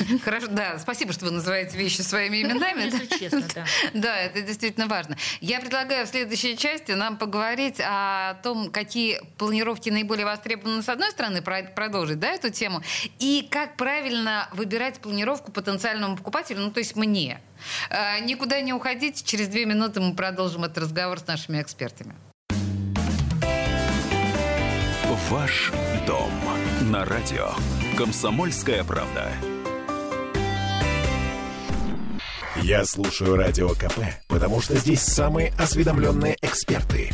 Хорошо, 0.24 0.46
да, 0.48 0.78
спасибо, 0.78 1.12
что 1.12 1.26
вы 1.26 1.30
называете 1.30 1.76
вещи 1.76 2.00
своими 2.00 2.42
именами. 2.42 2.84
Если 2.84 3.06
честно, 3.06 3.42
да. 3.54 3.64
Да, 3.94 4.16
это 4.16 4.42
действительно 4.42 4.86
важно. 4.86 5.16
Я 5.40 5.60
предлагаю 5.60 6.06
в 6.06 6.08
следующей 6.08 6.56
части 6.56 6.92
нам 6.92 7.16
поговорить 7.16 7.80
о 7.80 8.34
том, 8.42 8.70
какие 8.70 9.20
планировки 9.38 9.90
наиболее 9.90 10.26
востребованы 10.26 10.82
с 10.82 10.88
одной 10.88 11.10
стороны, 11.10 11.42
продолжить 11.42 12.18
да, 12.18 12.28
эту 12.28 12.50
тему, 12.50 12.82
и 13.18 13.46
как 13.50 13.76
правильно 13.76 14.48
выбирать 14.52 15.00
планировку 15.00 15.52
потенциальному 15.52 16.16
покупателю, 16.16 16.60
ну 16.60 16.70
то 16.70 16.78
есть 16.78 16.96
мне. 16.96 17.40
А, 17.90 18.18
никуда 18.20 18.60
не 18.60 18.72
уходите, 18.72 19.24
через 19.24 19.48
две 19.48 19.66
минуты 19.66 20.00
мы 20.00 20.14
продолжим 20.14 20.64
этот 20.64 20.78
разговор 20.78 21.18
с 21.18 21.26
нашими 21.26 21.60
экспертами. 21.60 22.14
Ваш 25.30 25.70
дом 26.08 26.32
на 26.90 27.04
радио. 27.04 27.50
Комсомольская 27.96 28.82
правда. 28.82 29.30
Я 32.62 32.84
слушаю 32.84 33.36
радио 33.36 33.70
КП, 33.70 34.00
потому 34.28 34.60
что 34.60 34.76
здесь 34.76 35.00
самые 35.00 35.52
осведомленные 35.58 36.36
эксперты. 36.42 37.10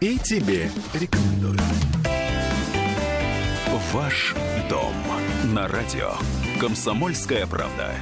И 0.00 0.18
тебе 0.18 0.70
рекомендую. 0.92 1.58
Ваш 3.92 4.34
дом 4.70 4.94
на 5.52 5.66
радио. 5.66 6.12
Комсомольская 6.60 7.46
правда. 7.46 7.94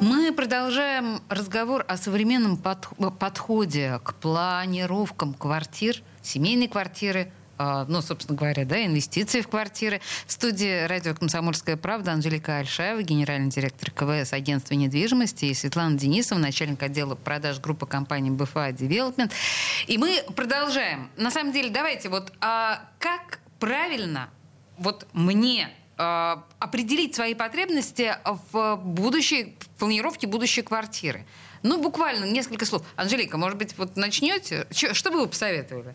Мы 0.00 0.32
продолжаем 0.32 1.20
разговор 1.28 1.84
о 1.88 1.96
современном 1.96 2.56
подходе 2.56 4.00
к 4.04 4.14
планировкам 4.14 5.34
квартир– 5.34 6.02
семейные 6.22 6.68
квартиры, 6.68 7.30
ну, 7.58 8.02
собственно 8.02 8.36
говоря, 8.36 8.64
да, 8.64 8.84
инвестиции 8.84 9.40
в 9.40 9.48
квартиры. 9.48 10.00
В 10.26 10.32
студии 10.32 10.86
радио 10.86 11.14
«Комсомольская 11.14 11.76
правда» 11.76 12.12
Анжелика 12.12 12.58
Альшаева, 12.58 13.02
генеральный 13.02 13.50
директор 13.50 13.90
КВС 13.90 14.32
агентства 14.32 14.74
недвижимости, 14.74 15.46
и 15.46 15.54
Светлана 15.54 15.96
Денисова, 15.96 16.38
начальник 16.38 16.82
отдела 16.82 17.14
продаж 17.14 17.60
группы 17.60 17.86
компании 17.86 18.30
БФА 18.30 18.72
Девелопмент. 18.72 19.32
И 19.86 19.98
мы 19.98 20.22
продолжаем. 20.34 21.10
На 21.16 21.30
самом 21.30 21.52
деле, 21.52 21.70
давайте 21.70 22.08
вот 22.08 22.32
а 22.40 22.88
как 22.98 23.40
правильно 23.58 24.30
вот 24.78 25.06
мне 25.12 25.70
а, 25.96 26.44
определить 26.58 27.14
свои 27.14 27.34
потребности 27.34 28.16
в 28.52 28.76
будущей 28.76 29.56
в 29.60 29.68
планировке 29.78 30.26
будущей 30.26 30.62
квартиры? 30.62 31.24
Ну, 31.62 31.80
буквально 31.80 32.24
несколько 32.24 32.66
слов. 32.66 32.82
Анжелика, 32.96 33.38
может 33.38 33.56
быть, 33.56 33.76
вот 33.78 33.96
начнете? 33.96 34.66
Что 34.70 35.10
бы 35.10 35.20
вы 35.20 35.28
посоветовали? 35.28 35.94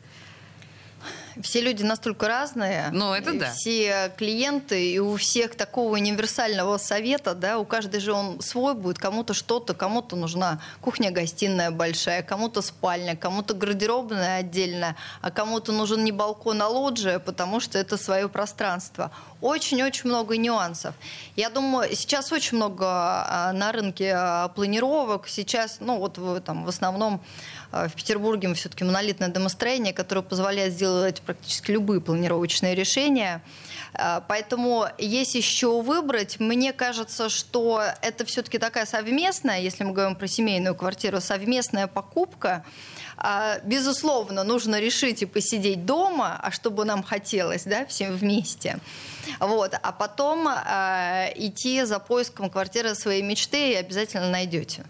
Все 1.41 1.62
люди 1.62 1.83
настолько 1.83 2.27
разные. 2.27 2.89
Ну, 2.91 3.13
это 3.13 3.33
да. 3.33 3.51
Все 3.51 4.12
клиенты, 4.17 4.91
и 4.91 5.00
у 5.00 5.15
всех 5.17 5.55
такого 5.55 5.93
универсального 5.93 6.77
совета, 6.77 7.36
да, 7.36 7.59
у 7.59 7.65
каждой 7.65 8.00
же 8.00 8.13
он 8.13 8.41
свой 8.41 8.74
будет, 8.74 9.00
кому-то 9.00 9.33
что-то, 9.33 9.74
кому-то 9.74 10.15
нужна 10.15 10.62
кухня-гостиная 10.81 11.71
большая, 11.71 12.24
кому-то 12.24 12.62
спальня, 12.62 13.15
кому-то 13.15 13.53
гардеробная 13.53 14.39
отдельная, 14.39 14.95
а 15.21 15.31
кому-то 15.31 15.71
нужен 15.71 16.03
не 16.03 16.12
балкон, 16.12 16.62
а 16.62 16.67
лоджия, 16.67 17.19
потому 17.19 17.59
что 17.59 17.77
это 17.77 17.98
свое 17.98 18.29
пространство. 18.29 19.12
Очень-очень 19.41 20.09
много 20.09 20.36
нюансов. 20.38 20.93
Я 21.36 21.50
думаю, 21.50 21.95
сейчас 21.95 22.31
очень 22.31 22.57
много 22.57 22.86
а, 22.86 23.53
на 23.53 23.71
рынке 23.71 24.13
а, 24.13 24.50
планировок. 24.50 25.27
Сейчас, 25.29 25.77
ну 25.79 25.98
вот 25.98 26.19
там 26.43 26.65
в 26.65 26.69
основном 26.69 27.21
в 27.71 27.89
Петербурге 27.95 28.47
мы 28.47 28.55
все-таки 28.55 28.83
монолитное 28.83 29.29
домостроение, 29.29 29.93
которое 29.93 30.21
позволяет 30.21 30.73
сделать 30.73 31.21
практически 31.21 31.71
любые 31.71 32.01
планировочные 32.01 32.75
решения. 32.75 33.41
Поэтому 34.27 34.88
есть 34.97 35.35
еще 35.35 35.81
выбрать. 35.81 36.39
Мне 36.39 36.73
кажется, 36.73 37.29
что 37.29 37.83
это 38.01 38.25
все-таки 38.25 38.57
такая 38.57 38.85
совместная, 38.85 39.59
если 39.59 39.83
мы 39.83 39.93
говорим 39.93 40.15
про 40.15 40.27
семейную 40.27 40.75
квартиру, 40.75 41.21
совместная 41.21 41.88
покупка. 41.88 42.65
Безусловно, 43.63 44.43
нужно 44.43 44.79
решить 44.79 45.21
и 45.21 45.25
посидеть 45.25 45.85
дома, 45.85 46.39
а 46.41 46.51
чтобы 46.51 46.85
нам 46.85 47.03
хотелось, 47.03 47.63
да, 47.63 47.85
всем 47.85 48.15
вместе. 48.15 48.79
Вот. 49.39 49.73
А 49.81 49.91
потом 49.91 50.47
э, 50.47 51.31
идти 51.35 51.83
за 51.83 51.99
поиском 51.99 52.49
квартиры 52.49 52.95
своей 52.95 53.21
мечты 53.21 53.71
и 53.71 53.75
обязательно 53.75 54.29
найдете. 54.29 54.83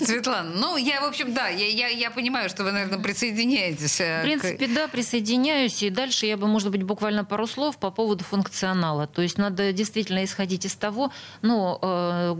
Светлана, 0.00 0.50
ну, 0.54 0.76
я, 0.76 1.00
в 1.00 1.04
общем, 1.04 1.34
да, 1.34 1.48
я, 1.48 1.66
я, 1.66 1.88
я 1.88 2.10
понимаю, 2.10 2.48
что 2.48 2.64
вы, 2.64 2.72
наверное, 2.72 2.98
присоединяетесь. 2.98 4.00
Э, 4.00 4.20
в 4.20 4.22
принципе, 4.22 4.66
к... 4.66 4.74
да, 4.74 4.88
присоединяюсь. 4.88 5.82
И 5.82 5.90
дальше 5.90 6.26
я 6.26 6.36
бы, 6.36 6.46
может 6.46 6.70
быть, 6.70 6.82
буквально 6.82 7.24
пару 7.24 7.46
слов 7.46 7.76
по 7.78 7.90
поводу 7.90 8.24
функционала. 8.24 9.06
То 9.06 9.22
есть 9.22 9.38
надо 9.38 9.72
действительно 9.72 10.24
исходить 10.24 10.64
из 10.64 10.74
того, 10.74 11.12
ну, 11.42 11.78
э, 11.80 12.36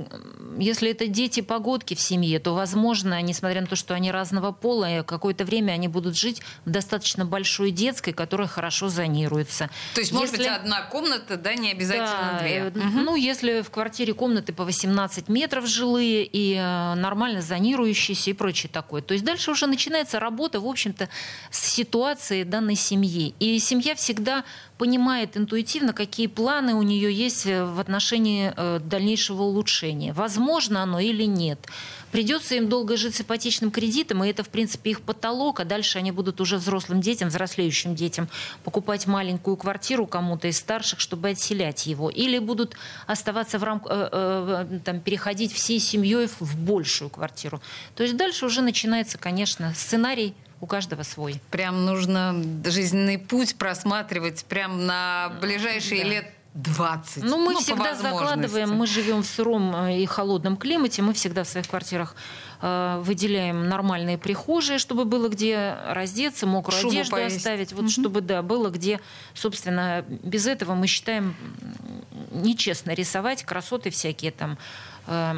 если 0.58 0.90
это 0.90 1.06
дети-погодки 1.06 1.94
в 1.94 2.00
семье, 2.00 2.38
то, 2.40 2.54
возможно, 2.54 3.20
несмотря 3.22 3.60
на 3.60 3.66
то, 3.66 3.76
что 3.76 3.94
они 3.94 4.10
разного 4.22 4.52
пола, 4.52 5.02
какое-то 5.02 5.44
время 5.44 5.72
они 5.72 5.88
будут 5.88 6.16
жить 6.16 6.42
в 6.64 6.70
достаточно 6.70 7.24
большой 7.24 7.72
детской, 7.72 8.12
которая 8.12 8.46
хорошо 8.46 8.88
зонируется. 8.88 9.68
То 9.94 10.00
есть, 10.00 10.12
может 10.12 10.36
быть, 10.36 10.46
одна 10.46 10.82
комната, 10.82 11.36
да, 11.36 11.54
не 11.54 11.72
обязательно 11.72 12.30
да, 12.32 12.38
две. 12.38 12.66
Угу. 12.66 13.00
Ну, 13.02 13.16
если 13.16 13.62
в 13.62 13.70
квартире 13.70 14.14
комнаты 14.14 14.52
по 14.52 14.64
18 14.64 15.28
метров 15.28 15.66
жилые 15.66 16.24
и 16.24 16.54
э, 16.54 16.94
нормально 16.94 17.42
зонирующиеся 17.42 18.30
и 18.30 18.32
прочее 18.32 18.70
такое. 18.72 19.02
То 19.02 19.14
есть 19.14 19.24
дальше 19.24 19.50
уже 19.50 19.66
начинается 19.66 20.20
работа, 20.20 20.60
в 20.60 20.66
общем-то, 20.66 21.08
с 21.50 21.58
ситуацией 21.58 22.44
данной 22.44 22.76
семьи. 22.76 23.34
И 23.40 23.58
семья 23.58 23.96
всегда 23.96 24.44
понимает 24.82 25.36
интуитивно, 25.36 25.92
какие 25.92 26.26
планы 26.26 26.74
у 26.74 26.82
нее 26.82 27.14
есть 27.14 27.46
э, 27.46 27.64
в 27.64 27.78
отношении 27.78 28.52
э, 28.56 28.80
дальнейшего 28.80 29.42
улучшения. 29.42 30.12
Возможно 30.12 30.82
оно 30.82 30.98
или 30.98 31.22
нет. 31.22 31.60
Придется 32.10 32.56
им 32.56 32.68
долго 32.68 32.96
жить 32.96 33.14
с 33.14 33.20
ипотечным 33.20 33.70
кредитом, 33.70 34.24
и 34.24 34.28
это, 34.28 34.42
в 34.42 34.48
принципе, 34.48 34.90
их 34.90 35.02
потолок, 35.02 35.60
а 35.60 35.64
дальше 35.64 35.98
они 35.98 36.10
будут 36.10 36.40
уже 36.40 36.56
взрослым 36.56 37.00
детям, 37.00 37.28
взрослеющим 37.28 37.94
детям 37.94 38.28
покупать 38.64 39.06
маленькую 39.06 39.56
квартиру 39.56 40.04
кому-то 40.04 40.48
из 40.48 40.58
старших, 40.58 40.98
чтобы 40.98 41.28
отселять 41.28 41.86
его. 41.86 42.10
Или 42.10 42.40
будут 42.40 42.74
оставаться 43.06 43.60
в 43.60 43.62
рамках, 43.62 44.08
э, 44.10 44.80
там, 44.84 44.98
переходить 44.98 45.52
всей 45.52 45.78
семьей 45.78 46.26
в 46.40 46.58
большую 46.58 47.08
квартиру. 47.08 47.62
То 47.94 48.02
есть 48.02 48.16
дальше 48.16 48.46
уже 48.46 48.62
начинается, 48.62 49.16
конечно, 49.16 49.72
сценарий 49.76 50.34
у 50.62 50.66
каждого 50.66 51.02
свой. 51.02 51.40
Прям 51.50 51.84
нужно 51.84 52.40
жизненный 52.64 53.18
путь 53.18 53.56
просматривать 53.56 54.44
прям 54.44 54.86
на 54.86 55.32
ближайшие 55.40 56.04
да. 56.04 56.08
лет 56.08 56.26
20. 56.54 57.24
Ну, 57.24 57.44
мы 57.44 57.54
ну, 57.54 57.60
всегда 57.60 57.94
закладываем, 57.96 58.70
мы 58.70 58.86
живем 58.86 59.22
в 59.22 59.26
сыром 59.26 59.74
э, 59.74 60.02
и 60.02 60.06
холодном 60.06 60.56
климате, 60.56 61.02
мы 61.02 61.14
всегда 61.14 61.42
в 61.44 61.48
своих 61.48 61.66
квартирах 61.66 62.14
э, 62.60 63.00
выделяем 63.02 63.68
нормальные 63.68 64.18
прихожие, 64.18 64.78
чтобы 64.78 65.04
было 65.04 65.28
где 65.28 65.76
раздеться, 65.88 66.46
мокрую 66.46 66.78
Шубу 66.78 66.92
одежду 66.92 67.12
повесить. 67.12 67.38
оставить, 67.38 67.72
вот 67.72 67.84
угу. 67.84 67.90
чтобы, 67.90 68.20
да, 68.20 68.42
было 68.42 68.68
где, 68.68 69.00
собственно, 69.34 70.04
без 70.08 70.46
этого 70.46 70.74
мы 70.74 70.86
считаем 70.86 71.34
нечестно 72.30 72.92
рисовать 72.92 73.42
красоты 73.42 73.90
всякие 73.90 74.30
там. 74.30 74.58
Э, 75.06 75.34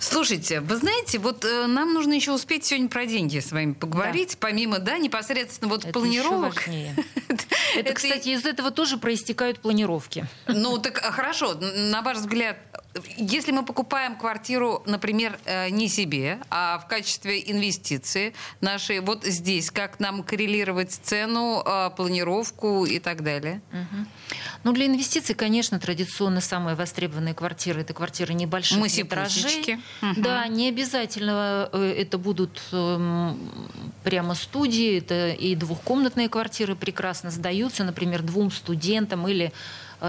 Слушайте, 0.00 0.60
вы 0.60 0.76
знаете, 0.76 1.18
вот 1.18 1.44
э, 1.44 1.66
нам 1.66 1.92
нужно 1.92 2.14
еще 2.14 2.32
успеть 2.32 2.64
сегодня 2.64 2.88
про 2.88 3.04
деньги 3.04 3.38
с 3.38 3.52
вами 3.52 3.74
поговорить, 3.74 4.30
да. 4.30 4.36
помимо, 4.40 4.78
да, 4.78 4.96
непосредственно 4.96 5.68
вот 5.68 5.84
Это 5.84 5.92
планировок. 5.92 6.64
Это, 7.76 7.92
кстати, 7.92 8.30
из 8.30 8.46
этого 8.46 8.70
тоже 8.70 8.96
проистекают 8.96 9.60
планировки. 9.60 10.26
Ну, 10.48 10.78
так 10.78 11.02
а, 11.04 11.12
хорошо. 11.12 11.54
На 11.54 12.00
ваш 12.00 12.16
взгляд, 12.16 12.56
если 13.16 13.52
мы 13.52 13.64
покупаем 13.64 14.16
квартиру, 14.16 14.82
например, 14.84 15.38
э, 15.44 15.70
не 15.70 15.88
себе, 15.88 16.40
а 16.50 16.78
в 16.78 16.88
качестве 16.88 17.40
инвестиции 17.50 18.34
нашей, 18.60 19.00
вот 19.00 19.24
здесь, 19.24 19.70
как 19.70 20.00
нам 20.00 20.24
коррелировать 20.24 20.92
цену, 20.92 21.62
э, 21.64 21.90
планировку 21.96 22.84
и 22.84 22.98
так 22.98 23.22
далее? 23.22 23.60
Угу. 23.72 24.06
Ну, 24.64 24.72
для 24.72 24.86
инвестиций, 24.86 25.36
конечно, 25.36 25.78
традиционно 25.78 26.40
самые 26.40 26.74
востребованные 26.74 27.34
квартиры– 27.34 27.80
это 27.82 27.94
квартиры 27.94 28.34
небольших 28.34 28.78
Мы. 30.02 30.10
Угу. 30.10 30.20
Да, 30.22 30.48
не 30.48 30.68
обязательно 30.68 31.68
э, 31.72 31.94
это 31.96 32.18
будут 32.18 32.60
эм, 32.72 33.38
прямо 34.02 34.34
студии, 34.34 34.98
это 34.98 35.28
и 35.28 35.54
двухкомнатные 35.54 36.28
квартиры 36.28 36.74
прекрасно 36.74 37.30
сдаются, 37.30 37.84
например, 37.84 38.22
двум 38.22 38.50
студентам 38.50 39.28
или 39.28 39.52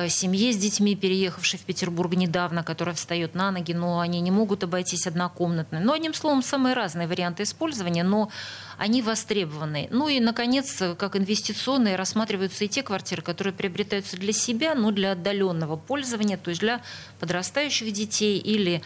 семье 0.08 0.54
с 0.54 0.58
детьми, 0.58 0.96
переехавшей 0.96 1.60
в 1.60 1.64
Петербург 1.64 2.14
недавно, 2.14 2.64
которая 2.64 2.96
встает 2.96 3.36
на 3.36 3.52
ноги, 3.52 3.74
но 3.74 4.00
они 4.00 4.22
не 4.22 4.32
могут 4.32 4.64
обойтись 4.64 5.08
однокомнатной. 5.08 5.80
Ну, 5.80 5.94
одним 5.94 6.14
словом, 6.14 6.42
самые 6.42 6.76
разные 6.76 7.08
варианты 7.08 7.44
использования, 7.44 8.04
но 8.04 8.30
они 8.78 9.02
востребованы. 9.02 9.88
Ну 9.92 10.08
и, 10.08 10.20
наконец, 10.20 10.82
как 10.98 11.16
инвестиционные 11.16 11.96
рассматриваются 11.96 12.66
и 12.66 12.68
те 12.68 12.84
квартиры, 12.84 13.22
которые 13.22 13.54
приобретаются 13.54 14.18
для 14.18 14.34
себя, 14.34 14.76
но 14.76 14.92
для 14.92 15.12
отдаленного 15.12 15.76
пользования, 15.76 16.38
то 16.38 16.50
есть 16.50 16.62
для 16.62 16.82
подрастающих 17.20 17.92
детей 17.92 18.38
или 18.38 18.82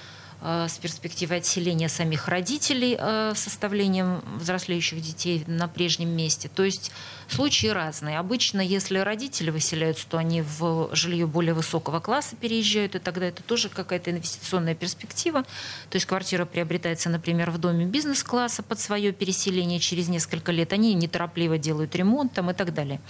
Э, 0.48 0.68
с 0.70 0.78
перспективой 0.78 1.38
отселения 1.38 1.90
самих 1.90 2.28
родителей 2.28 2.96
э, 3.00 3.34
составлением 3.36 4.22
взрослеющих 4.40 5.02
детей 5.02 5.44
на 5.48 5.68
прежнем 5.68 6.10
месте. 6.10 6.52
То 6.54 6.64
есть 6.64 6.92
случаи 7.28 7.68
разные. 7.68 8.20
Обычно, 8.20 8.62
если 8.62 9.00
родители 9.00 9.50
выселяются, 9.50 10.08
то 10.08 10.18
они 10.18 10.42
в 10.42 10.90
жилье 10.94 11.26
более 11.26 11.54
высокого 11.54 12.00
класса 12.00 12.36
переезжают, 12.36 12.96
и 12.96 13.00
тогда 13.00 13.26
это 13.26 13.42
тоже 13.42 13.70
какая-то 13.70 14.12
инвестиционная 14.12 14.76
перспектива. 14.76 15.44
То 15.90 15.96
есть 15.96 16.06
квартира 16.06 16.46
приобретается, 16.46 17.10
например, 17.10 17.50
в 17.50 17.58
доме 17.58 17.86
бизнес-класса 17.86 18.62
под 18.62 18.80
свое 18.80 19.12
переселение 19.12 19.80
через 19.80 20.10
несколько 20.10 20.52
лет. 20.52 20.74
Они 20.74 20.94
неторопливо 20.94 21.58
делают 21.58 21.96
ремонт 21.96 22.34
там, 22.34 22.52
и 22.52 22.54
так 22.54 22.74
далее. 22.74 23.02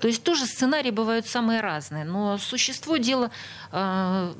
То 0.00 0.08
есть 0.08 0.22
тоже 0.22 0.46
сценарии 0.46 0.90
бывают 0.90 1.26
самые 1.26 1.60
разные. 1.60 2.04
Но 2.04 2.38
существо 2.38 2.96
дела 2.96 3.30
э, 3.70 4.34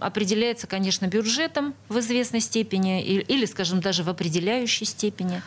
определяется, 0.00 0.66
конечно, 0.66 1.06
бюджет 1.06 1.52
этом 1.52 1.74
в 1.88 1.98
известной 1.98 2.40
степени 2.40 3.02
или, 3.02 3.44
скажем, 3.44 3.80
даже 3.80 4.02
в 4.02 4.08
определяющей 4.08 4.86
степени. 4.86 5.42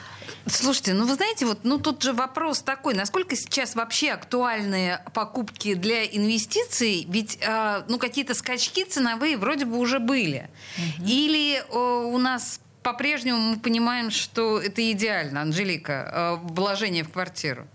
Слушайте, 0.48 0.94
ну 0.94 1.06
вы 1.06 1.16
знаете, 1.16 1.46
вот 1.46 1.60
ну 1.64 1.80
тут 1.80 2.04
же 2.04 2.14
вопрос 2.14 2.62
такой, 2.62 2.94
насколько 2.94 3.36
сейчас 3.36 3.76
вообще 3.76 4.12
актуальны 4.12 5.00
покупки 5.14 5.74
для 5.74 6.06
инвестиций? 6.06 7.06
Ведь 7.10 7.40
э, 7.42 7.84
ну 7.88 7.98
какие-то 7.98 8.34
скачки 8.34 8.84
ценовые 8.86 9.38
вроде 9.38 9.66
бы 9.66 9.78
уже 9.78 10.00
были. 10.00 10.50
Угу. 10.78 11.08
Или 11.08 11.58
э, 11.58 11.78
у 11.78 12.18
нас 12.18 12.60
по-прежнему 12.84 13.40
мы 13.40 13.58
понимаем, 13.58 14.12
что 14.12 14.60
это 14.60 14.92
идеально, 14.92 15.42
Анжелика, 15.42 16.40
э, 16.44 16.54
вложение 16.54 17.04
в 17.04 17.10
квартиру? 17.12 17.68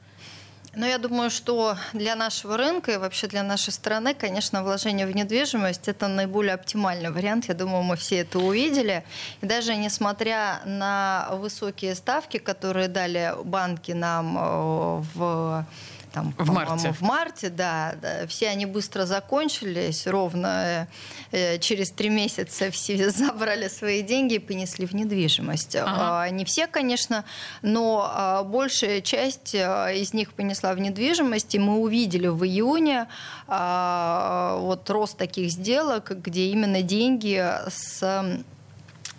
Но 0.75 0.87
я 0.87 0.99
думаю, 0.99 1.31
что 1.31 1.77
для 1.93 2.15
нашего 2.15 2.57
рынка 2.57 2.93
и 2.93 2.97
вообще 2.97 3.27
для 3.27 3.43
нашей 3.43 3.73
страны, 3.73 4.15
конечно, 4.15 4.63
вложение 4.63 5.07
в 5.07 5.15
недвижимость– 5.15 5.83
это 5.89 6.07
наиболее 6.07 6.55
оптимальный 6.55 7.11
вариант. 7.11 7.47
Я 7.49 7.55
думаю, 7.55 7.83
мы 7.83 7.97
все 7.97 8.19
это 8.19 8.39
увидели. 8.39 9.03
И 9.41 9.47
даже 9.47 9.75
несмотря 9.75 10.61
на 10.65 11.29
высокие 11.33 11.97
ставки, 11.97 12.37
которые 12.39 12.87
дали 12.87 13.35
банки 13.45 13.91
нам 13.91 14.39
э, 14.39 15.03
в 15.15 15.67
там, 16.13 16.35
в 16.37 16.51
марте. 16.53 16.93
В 16.93 17.01
марте, 17.03 17.49
да, 17.49 17.95
да. 18.01 18.27
Все 18.27 18.49
они 18.49 18.67
быстро 18.67 19.07
закончились, 19.07 20.07
ровно 20.07 20.89
э, 21.31 21.59
через 21.59 21.91
три 21.91 22.09
месяца 22.09 22.71
все 22.71 23.11
забрали 23.11 23.69
свои 23.69 24.03
деньги 24.03 24.35
и 24.35 24.39
понесли 24.39 24.87
в 24.87 24.95
недвижимость. 24.95 25.77
Ага. 25.77 26.23
А, 26.23 26.31
не 26.31 26.45
все, 26.45 26.67
конечно, 26.67 27.25
но 27.63 28.11
а, 28.13 28.43
большая 28.43 29.01
часть 29.01 29.55
а, 29.55 29.91
из 29.91 30.13
них 30.15 30.33
понесла 30.33 30.75
в 30.75 30.79
недвижимость, 30.79 31.55
и 31.55 31.59
мы 31.59 31.79
увидели 31.79 32.29
в 32.29 32.45
июне 32.45 33.07
а, 33.47 34.57
вот 34.59 34.89
рост 34.91 35.17
таких 35.17 35.51
сделок, 35.51 36.11
где 36.23 36.47
именно 36.47 36.83
деньги 36.83 37.45
с 37.69 38.43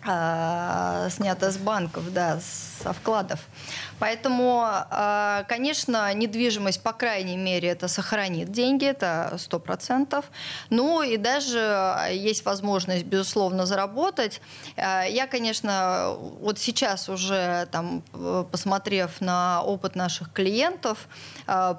а, 0.03 1.09
снято 1.09 1.51
с 1.51 1.57
банков, 1.57 2.11
да, 2.11 2.39
со 2.81 2.93
вкладов. 2.93 3.39
Поэтому, 4.01 4.63
а, 4.65 5.43
конечно, 5.47 6.11
недвижимость, 6.15 6.81
по 6.81 6.91
крайней 6.91 7.37
мере, 7.37 7.69
это 7.69 7.87
сохранит 7.87 8.51
деньги, 8.51 8.85
это 8.85 9.37
100%. 9.37 10.25
Ну 10.71 11.03
и 11.03 11.17
даже 11.17 12.09
есть 12.11 12.43
возможность, 12.43 13.05
безусловно, 13.05 13.67
заработать. 13.67 14.41
А, 14.75 15.03
я, 15.03 15.27
конечно, 15.27 16.15
вот 16.41 16.57
сейчас 16.57 17.09
уже, 17.09 17.67
там, 17.71 18.01
посмотрев 18.51 19.21
на 19.21 19.61
опыт 19.61 19.95
наших 19.95 20.33
клиентов, 20.33 21.07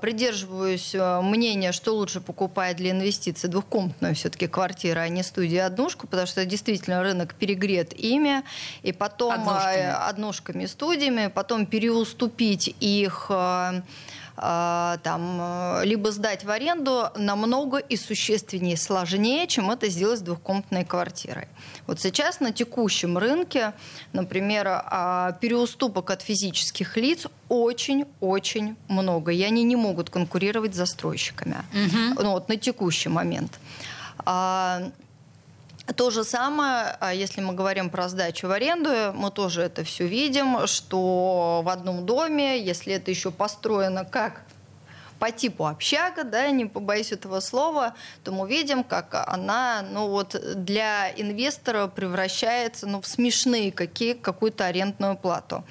придерживаюсь 0.01 0.95
мнения, 0.95 1.73
что 1.73 1.93
лучше 1.97 2.21
покупать 2.21 2.77
для 2.77 2.93
инвестиций 2.93 3.51
двухкомнатную 3.51 4.15
все-таки 4.15 4.47
квартиру, 4.47 5.01
а 5.01 5.09
не 5.09 5.25
студию 5.25 5.67
однушку, 5.67 6.07
потому 6.07 6.29
что 6.29 6.45
действительно 6.45 7.03
рынок 7.03 7.35
перегрет 7.35 7.93
ими, 7.95 8.45
и 8.83 8.93
потом 8.93 9.33
однушками, 9.33 10.09
однушками 10.09 10.67
студиями, 10.67 11.27
потом 11.27 11.67
переуступить 12.13 12.75
их 12.81 13.27
э, 13.31 13.83
э, 14.37 14.99
там, 15.03 15.39
э, 15.41 15.85
либо 15.85 16.13
сдать 16.13 16.45
в 16.45 16.51
аренду 16.51 17.09
намного 17.17 17.79
и 17.79 17.97
существеннее 17.97 18.77
сложнее, 18.77 19.47
чем 19.47 19.71
это 19.71 19.89
сделать 19.89 20.19
с 20.19 20.23
двухкомнатной 20.23 20.85
квартирой. 20.85 21.49
Вот 21.87 22.01
сейчас 22.01 22.41
на 22.41 22.53
текущем 22.53 23.19
рынке, 23.19 23.73
например, 24.13 24.67
переуступок 25.41 26.11
от 26.11 26.23
физических 26.23 26.97
лиц 26.97 27.27
очень-очень 27.49 28.77
много, 28.89 29.33
и 29.33 29.43
они 29.43 29.65
не 29.65 29.77
могут 29.77 30.11
конкурировать 30.11 30.75
с 30.75 30.77
застройщиками. 30.77 31.57
Угу. 31.73 32.23
Ну, 32.23 32.31
вот 32.33 32.49
на 32.49 32.57
текущий 32.57 33.09
момент. 33.09 33.59
То 35.97 36.11
же 36.11 36.23
самое, 36.23 36.97
а 37.01 37.13
если 37.13 37.41
мы 37.41 37.55
говорим 37.55 37.91
про 37.91 38.09
сдачу 38.09 38.47
в 38.47 38.53
аренду, 38.53 39.13
мы 39.15 39.31
тоже 39.31 39.63
это 39.63 39.83
все 39.83 40.07
видим, 40.07 40.67
что 40.67 41.63
в 41.65 41.69
одном 41.69 42.07
доме, 42.07 42.61
если 42.61 42.95
это 42.95 43.11
еще 43.11 43.33
построено 43.33 44.05
как 44.05 44.43
по 45.23 45.31
типу 45.31 45.69
общага, 45.69 46.25
да, 46.25 46.51
не 46.51 46.65
побоюсь 46.65 47.13
этого 47.13 47.39
слова, 47.39 47.95
то 48.25 48.33
мы 48.33 48.49
видим, 48.49 48.83
как 48.83 49.15
она, 49.29 49.85
ну 49.93 50.09
вот 50.09 50.35
для 50.57 51.13
инвестора 51.13 51.87
превращается, 51.87 52.89
ну, 52.89 53.01
в 53.01 53.07
смешные 53.07 53.71
какие, 53.71 54.15
какую-то 54.15 54.67
арендную 54.67 55.17
плату. 55.17 55.63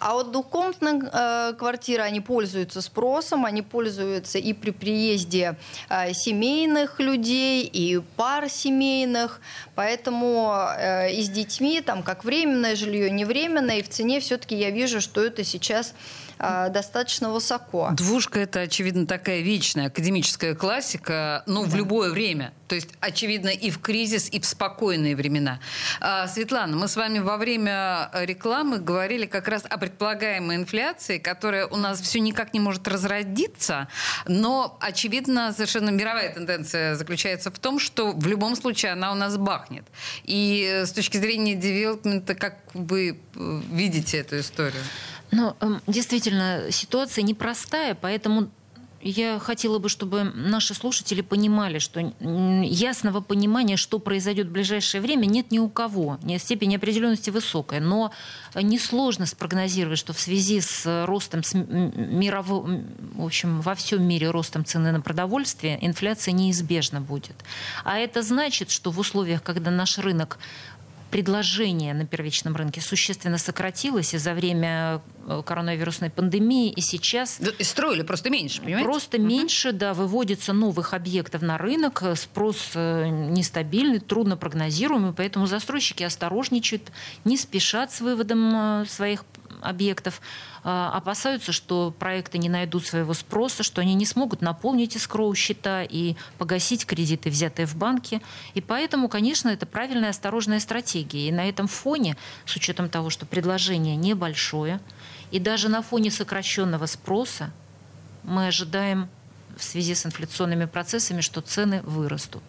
А 0.00 0.14
вот 0.14 0.32
двухкомнатные 0.32 1.08
э, 1.12 1.52
квартиры, 1.56 2.02
они 2.02 2.20
пользуются 2.20 2.82
спросом, 2.82 3.44
они 3.44 3.62
пользуются 3.62 4.38
и 4.38 4.52
при 4.52 4.72
приезде 4.72 5.56
э, 5.88 6.12
семейных 6.12 6.98
людей, 6.98 7.62
и 7.62 8.00
пар 8.16 8.48
семейных, 8.48 9.40
поэтому 9.76 10.52
э, 10.76 11.12
и 11.12 11.22
с 11.22 11.28
детьми, 11.28 11.80
там, 11.80 12.02
как 12.02 12.24
временное 12.24 12.74
жилье, 12.74 13.08
не 13.08 13.24
временное, 13.24 13.78
и 13.78 13.82
в 13.82 13.88
цене 13.88 14.18
все-таки 14.18 14.56
я 14.56 14.70
вижу, 14.70 15.00
что 15.00 15.24
это 15.24 15.44
сейчас 15.44 15.94
э, 16.38 16.68
достаточно 16.70 17.30
высоко. 17.30 17.90
Двушка 17.92 18.40
это, 18.40 18.60
очевидно, 18.60 19.06
такая 19.06 19.40
вечная 19.40 19.86
академическая 19.86 20.54
классика, 20.54 21.42
ну, 21.46 21.64
да. 21.64 21.70
в 21.70 21.74
любое 21.74 22.10
время. 22.10 22.52
То 22.68 22.74
есть, 22.74 22.88
очевидно, 23.00 23.48
и 23.48 23.70
в 23.70 23.80
кризис, 23.80 24.28
и 24.30 24.40
в 24.40 24.46
спокойные 24.46 25.14
времена. 25.14 25.60
А, 26.00 26.26
Светлана, 26.26 26.76
мы 26.76 26.88
с 26.88 26.96
вами 26.96 27.20
во 27.20 27.36
время 27.36 28.10
рекламы 28.12 28.78
говорили 28.78 29.26
как 29.26 29.48
раз 29.48 29.64
о 29.68 29.78
предполагаемой 29.78 30.56
инфляции, 30.56 31.18
которая 31.18 31.66
у 31.66 31.76
нас 31.76 32.00
все 32.00 32.18
никак 32.20 32.54
не 32.54 32.60
может 32.60 32.88
разродиться, 32.88 33.88
но, 34.26 34.76
очевидно, 34.80 35.52
совершенно 35.52 35.90
мировая 35.90 36.32
тенденция 36.32 36.96
заключается 36.96 37.50
в 37.50 37.58
том, 37.58 37.78
что 37.78 38.12
в 38.12 38.26
любом 38.26 38.56
случае 38.56 38.92
она 38.92 39.12
у 39.12 39.14
нас 39.14 39.36
бахнет. 39.36 39.84
И 40.24 40.68
э, 40.68 40.86
с 40.86 40.92
точки 40.92 41.18
зрения 41.18 41.54
девелопмента, 41.54 42.34
как 42.34 42.58
вы 42.74 43.18
э, 43.34 43.60
видите 43.70 44.18
эту 44.18 44.40
историю? 44.40 44.82
Ну, 45.30 45.56
эм, 45.60 45.82
действительно, 45.86 46.66
ситуация 46.70 47.22
непростая, 47.22 47.94
поэтому 47.94 48.50
я 49.08 49.38
хотела 49.38 49.78
бы, 49.78 49.88
чтобы 49.88 50.24
наши 50.24 50.74
слушатели 50.74 51.20
понимали, 51.20 51.78
что 51.78 52.12
ясного 52.20 53.20
понимания, 53.20 53.76
что 53.76 54.00
произойдет 54.00 54.48
в 54.48 54.50
ближайшее 54.50 55.00
время, 55.00 55.26
нет 55.26 55.52
ни 55.52 55.58
у 55.58 55.68
кого. 55.68 56.18
Степень 56.38 56.70
неопределенности 56.70 57.30
высокая. 57.30 57.80
Но 57.80 58.10
несложно 58.54 59.26
спрогнозировать, 59.26 59.98
что 59.98 60.12
в 60.12 60.18
связи 60.20 60.60
с 60.60 61.04
ростом 61.06 61.44
с 61.44 61.54
мирового, 61.54 62.80
в 63.14 63.24
общем, 63.24 63.60
во 63.60 63.76
всем 63.76 64.02
мире 64.02 64.30
ростом 64.30 64.64
цены 64.64 64.90
на 64.90 65.00
продовольствие, 65.00 65.78
инфляция 65.86 66.32
неизбежно 66.32 67.00
будет. 67.00 67.36
А 67.84 67.98
это 67.98 68.22
значит, 68.22 68.70
что 68.70 68.90
в 68.90 68.98
условиях, 68.98 69.42
когда 69.42 69.70
наш 69.70 69.98
рынок 69.98 70.38
предложение 71.10 71.94
на 71.94 72.06
первичном 72.06 72.56
рынке 72.56 72.80
существенно 72.80 73.38
сократилось 73.38 74.14
и 74.14 74.18
за 74.18 74.34
время 74.34 75.02
э, 75.26 75.42
коронавирусной 75.44 76.10
пандемии, 76.10 76.70
и 76.70 76.80
сейчас... 76.80 77.38
Да, 77.40 77.50
и 77.58 77.64
строили 77.64 78.02
просто 78.02 78.30
меньше, 78.30 78.60
понимаете? 78.60 78.84
Просто 78.84 79.16
угу. 79.16 79.26
меньше, 79.26 79.72
да, 79.72 79.94
выводится 79.94 80.52
новых 80.52 80.94
объектов 80.94 81.42
на 81.42 81.58
рынок, 81.58 82.02
спрос 82.16 82.74
нестабильный, 82.74 84.00
трудно 84.00 84.36
прогнозируемый, 84.36 85.12
поэтому 85.12 85.46
застройщики 85.46 86.02
осторожничают, 86.02 86.90
не 87.24 87.36
спешат 87.36 87.92
с 87.92 88.00
выводом 88.00 88.84
своих 88.86 89.24
объектов, 89.62 90.20
а, 90.64 90.90
опасаются, 90.94 91.52
что 91.52 91.94
проекты 91.98 92.38
не 92.38 92.48
найдут 92.48 92.86
своего 92.86 93.14
спроса, 93.14 93.62
что 93.62 93.80
они 93.80 93.94
не 93.94 94.06
смогут 94.06 94.42
наполнить 94.42 94.96
искроу 94.96 95.34
счета 95.34 95.82
и 95.82 96.16
погасить 96.38 96.86
кредиты, 96.86 97.30
взятые 97.30 97.66
в 97.66 97.76
банке. 97.76 98.20
И 98.54 98.60
поэтому, 98.60 99.08
конечно, 99.08 99.48
это 99.48 99.66
правильная 99.66 100.10
осторожная 100.10 100.60
стратегия. 100.60 101.28
И 101.28 101.32
на 101.32 101.48
этом 101.48 101.68
фоне, 101.68 102.16
с 102.44 102.56
учетом 102.56 102.88
того, 102.88 103.10
что 103.10 103.26
предложение 103.26 103.96
небольшое, 103.96 104.80
и 105.30 105.38
даже 105.38 105.68
на 105.68 105.82
фоне 105.82 106.10
сокращенного 106.10 106.86
спроса, 106.86 107.52
мы 108.22 108.48
ожидаем 108.48 109.08
в 109.56 109.64
связи 109.64 109.94
с 109.94 110.04
инфляционными 110.04 110.66
процессами, 110.66 111.20
что 111.20 111.40
цены 111.40 111.82
вырастут. 111.82 112.42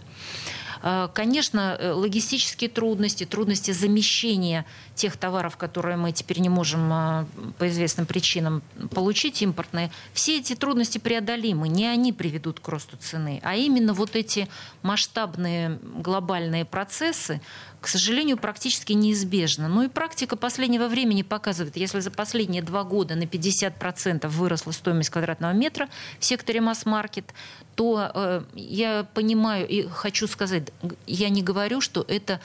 А, 0.82 1.08
конечно, 1.08 1.76
э, 1.80 1.91
логистические 1.91 2.70
трудности, 2.70 3.26
трудности 3.26 3.72
замещения 3.72 4.65
тех 4.97 5.15
товаров, 5.15 5.55
которые 5.55 5.95
мы 5.95 6.12
теперь 6.12 6.39
не 6.39 6.49
можем 6.49 6.91
а, 6.91 7.27
по 7.57 7.69
известным 7.69 8.05
причинам 8.05 8.62
получить, 8.93 9.41
импортные, 9.41 9.91
все 10.13 10.39
эти 10.39 10.55
трудности 10.55 10.97
преодолимы. 10.97 11.69
Не 11.69 11.86
они 11.86 12.12
приведут 12.12 12.60
к 12.60 12.67
росту 12.67 12.97
цены, 12.97 13.39
а 13.43 13.55
именно 13.55 13.93
вот 13.93 14.15
эти 14.15 14.49
масштабные 14.81 15.79
глобальные 15.83 16.65
процессы, 16.65 17.41
к 17.79 17.88
сожалению, 17.88 18.38
практически 18.38 18.93
неизбежно. 18.93 19.67
Ну 19.67 19.83
и 19.83 19.88
практика 19.88 20.36
последнего 20.36 20.88
времени 20.88 21.21
показывает, 21.21 21.77
если 21.77 21.99
за 21.99 22.12
последние 22.12 22.63
два 22.63 22.83
года 22.83 23.15
на 23.15 23.23
50% 23.23 24.27
выросла 24.27 24.71
стоимость 24.71 25.12
квадратного 25.12 25.53
метра 25.53 25.88
в 26.19 26.25
секторе 26.25 26.60
масс-маркет, 26.60 27.33
то 27.75 28.12
э, 28.13 28.41
я 28.55 29.07
понимаю 29.13 29.67
и 29.67 29.88
хочу 29.88 30.27
сказать, 30.27 30.69
я 31.05 31.29
не 31.29 31.43
говорю, 31.43 31.79
что 31.79 32.03
это 32.07 32.41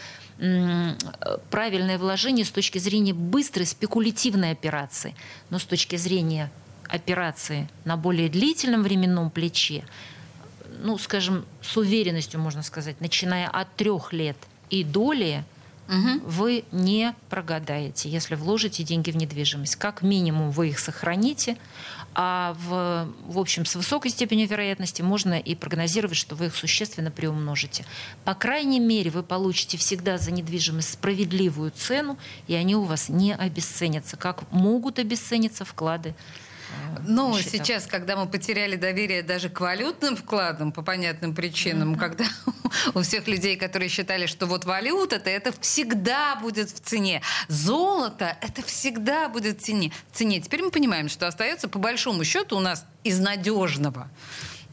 правильное 1.50 1.98
вложение 1.98 2.44
с 2.44 2.50
точки 2.50 2.78
зрения 2.78 3.14
быстрой 3.14 3.66
спекулятивной 3.66 4.50
операции, 4.50 5.14
но 5.50 5.58
с 5.58 5.64
точки 5.64 5.96
зрения 5.96 6.50
операции 6.88 7.68
на 7.84 7.96
более 7.96 8.28
длительном 8.28 8.82
временном 8.82 9.30
плече, 9.30 9.84
ну, 10.82 10.98
скажем, 10.98 11.44
с 11.60 11.76
уверенностью 11.76 12.40
можно 12.40 12.62
сказать, 12.62 13.00
начиная 13.00 13.48
от 13.48 13.74
трех 13.76 14.12
лет– 14.12 14.36
и 14.72 14.84
доли 14.84 15.44
угу. 15.92 16.26
вы 16.26 16.64
не 16.72 17.14
прогадаете, 17.28 18.08
если 18.08 18.34
вложите 18.34 18.82
деньги 18.82 19.10
в 19.10 19.16
недвижимость. 19.16 19.76
Как 19.76 20.02
минимум 20.02 20.50
вы 20.50 20.70
их 20.70 20.78
сохраните, 20.78 21.56
а 22.14 22.56
в, 22.58 23.08
в 23.26 23.38
общем 23.38 23.64
с 23.64 23.74
высокой 23.74 24.10
степенью 24.10 24.48
вероятности 24.48 25.02
можно 25.02 25.38
и 25.38 25.54
прогнозировать, 25.54 26.16
что 26.16 26.34
вы 26.34 26.46
их 26.46 26.56
существенно 26.56 27.10
приумножите. 27.10 27.84
По 28.24 28.34
крайней 28.34 28.80
мере, 28.80 29.10
вы 29.10 29.22
получите 29.22 29.78
всегда 29.78 30.18
за 30.18 30.30
недвижимость 30.30 30.92
справедливую 30.92 31.70
цену, 31.70 32.18
и 32.48 32.54
они 32.54 32.74
у 32.76 32.82
вас 32.82 33.08
не 33.08 33.34
обесценятся, 33.34 34.16
как 34.16 34.50
могут 34.50 34.98
обесцениться 34.98 35.64
вклады 35.64 36.14
ну, 37.06 37.36
сейчас, 37.38 37.86
когда 37.86 38.16
мы 38.16 38.28
потеряли 38.28 38.76
доверие 38.76 39.22
даже 39.22 39.48
к 39.48 39.60
валютным 39.60 40.16
вкладам 40.16 40.72
по 40.72 40.82
понятным 40.82 41.34
причинам, 41.34 41.94
mm-hmm. 41.94 41.98
когда 41.98 42.24
у 42.94 43.02
всех 43.02 43.26
людей, 43.26 43.56
которые 43.56 43.88
считали, 43.88 44.26
что 44.26 44.46
вот 44.46 44.64
валюта-то 44.64 45.28
это 45.30 45.52
всегда 45.60 46.36
будет 46.36 46.70
в 46.70 46.80
цене, 46.80 47.22
золото 47.48 48.36
это 48.40 48.62
всегда 48.62 49.28
будет 49.28 49.60
в 49.60 49.64
цене. 49.64 49.92
В 50.12 50.16
цене. 50.16 50.40
Теперь 50.40 50.62
мы 50.62 50.70
понимаем, 50.70 51.08
что 51.08 51.26
остается 51.26 51.68
по 51.68 51.78
большому 51.78 52.24
счету 52.24 52.56
у 52.56 52.60
нас 52.60 52.84
из 53.04 53.18
надежного 53.18 54.08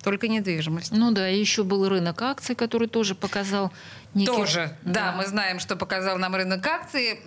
только 0.04 0.28
недвижимость. 0.28 0.92
Ну 0.92 1.12
да, 1.12 1.30
и 1.30 1.40
еще 1.40 1.64
был 1.64 1.88
рынок 1.88 2.22
акций, 2.22 2.56
который 2.56 2.88
тоже 2.88 3.16
показал 3.16 3.72
некий... 4.14 4.32
Тоже, 4.32 4.76
да. 4.84 5.12
да, 5.12 5.12
мы 5.14 5.26
знаем, 5.26 5.60
что 5.60 5.76
показал 5.76 6.18
нам 6.18 6.36
рынок 6.36 6.66
акций. 6.66 7.20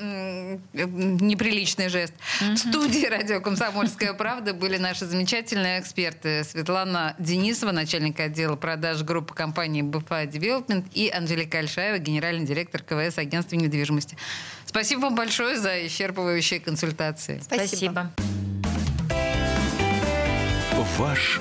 Неприличный 0.72 1.88
жест. 1.88 2.14
Угу. 2.40 2.52
В 2.52 2.58
студии 2.58 3.06
радио 3.06 3.40
«Комсомольская 3.40 4.14
правда» 4.14 4.54
были 4.54 4.78
наши 4.78 5.06
замечательные 5.06 5.80
эксперты. 5.80 6.44
Светлана 6.44 7.14
Денисова, 7.18 7.72
начальник 7.72 8.18
отдела 8.20 8.56
продаж 8.56 9.02
группы 9.02 9.34
компании 9.34 9.82
«БФА 9.82 10.26
Девелопмент» 10.26 10.86
и 10.94 11.10
Анжелика 11.10 11.58
Альшаева, 11.58 11.98
генеральный 11.98 12.46
директор 12.46 12.82
КВС 12.82 13.18
агентства 13.18 13.56
недвижимости. 13.56 14.16
Спасибо 14.66 15.00
вам 15.02 15.14
большое 15.14 15.58
за 15.58 15.86
исчерпывающие 15.86 16.60
консультации. 16.60 17.40
Спасибо. 17.44 18.10
Спасибо. 18.16 18.42
Ваш 20.98 21.40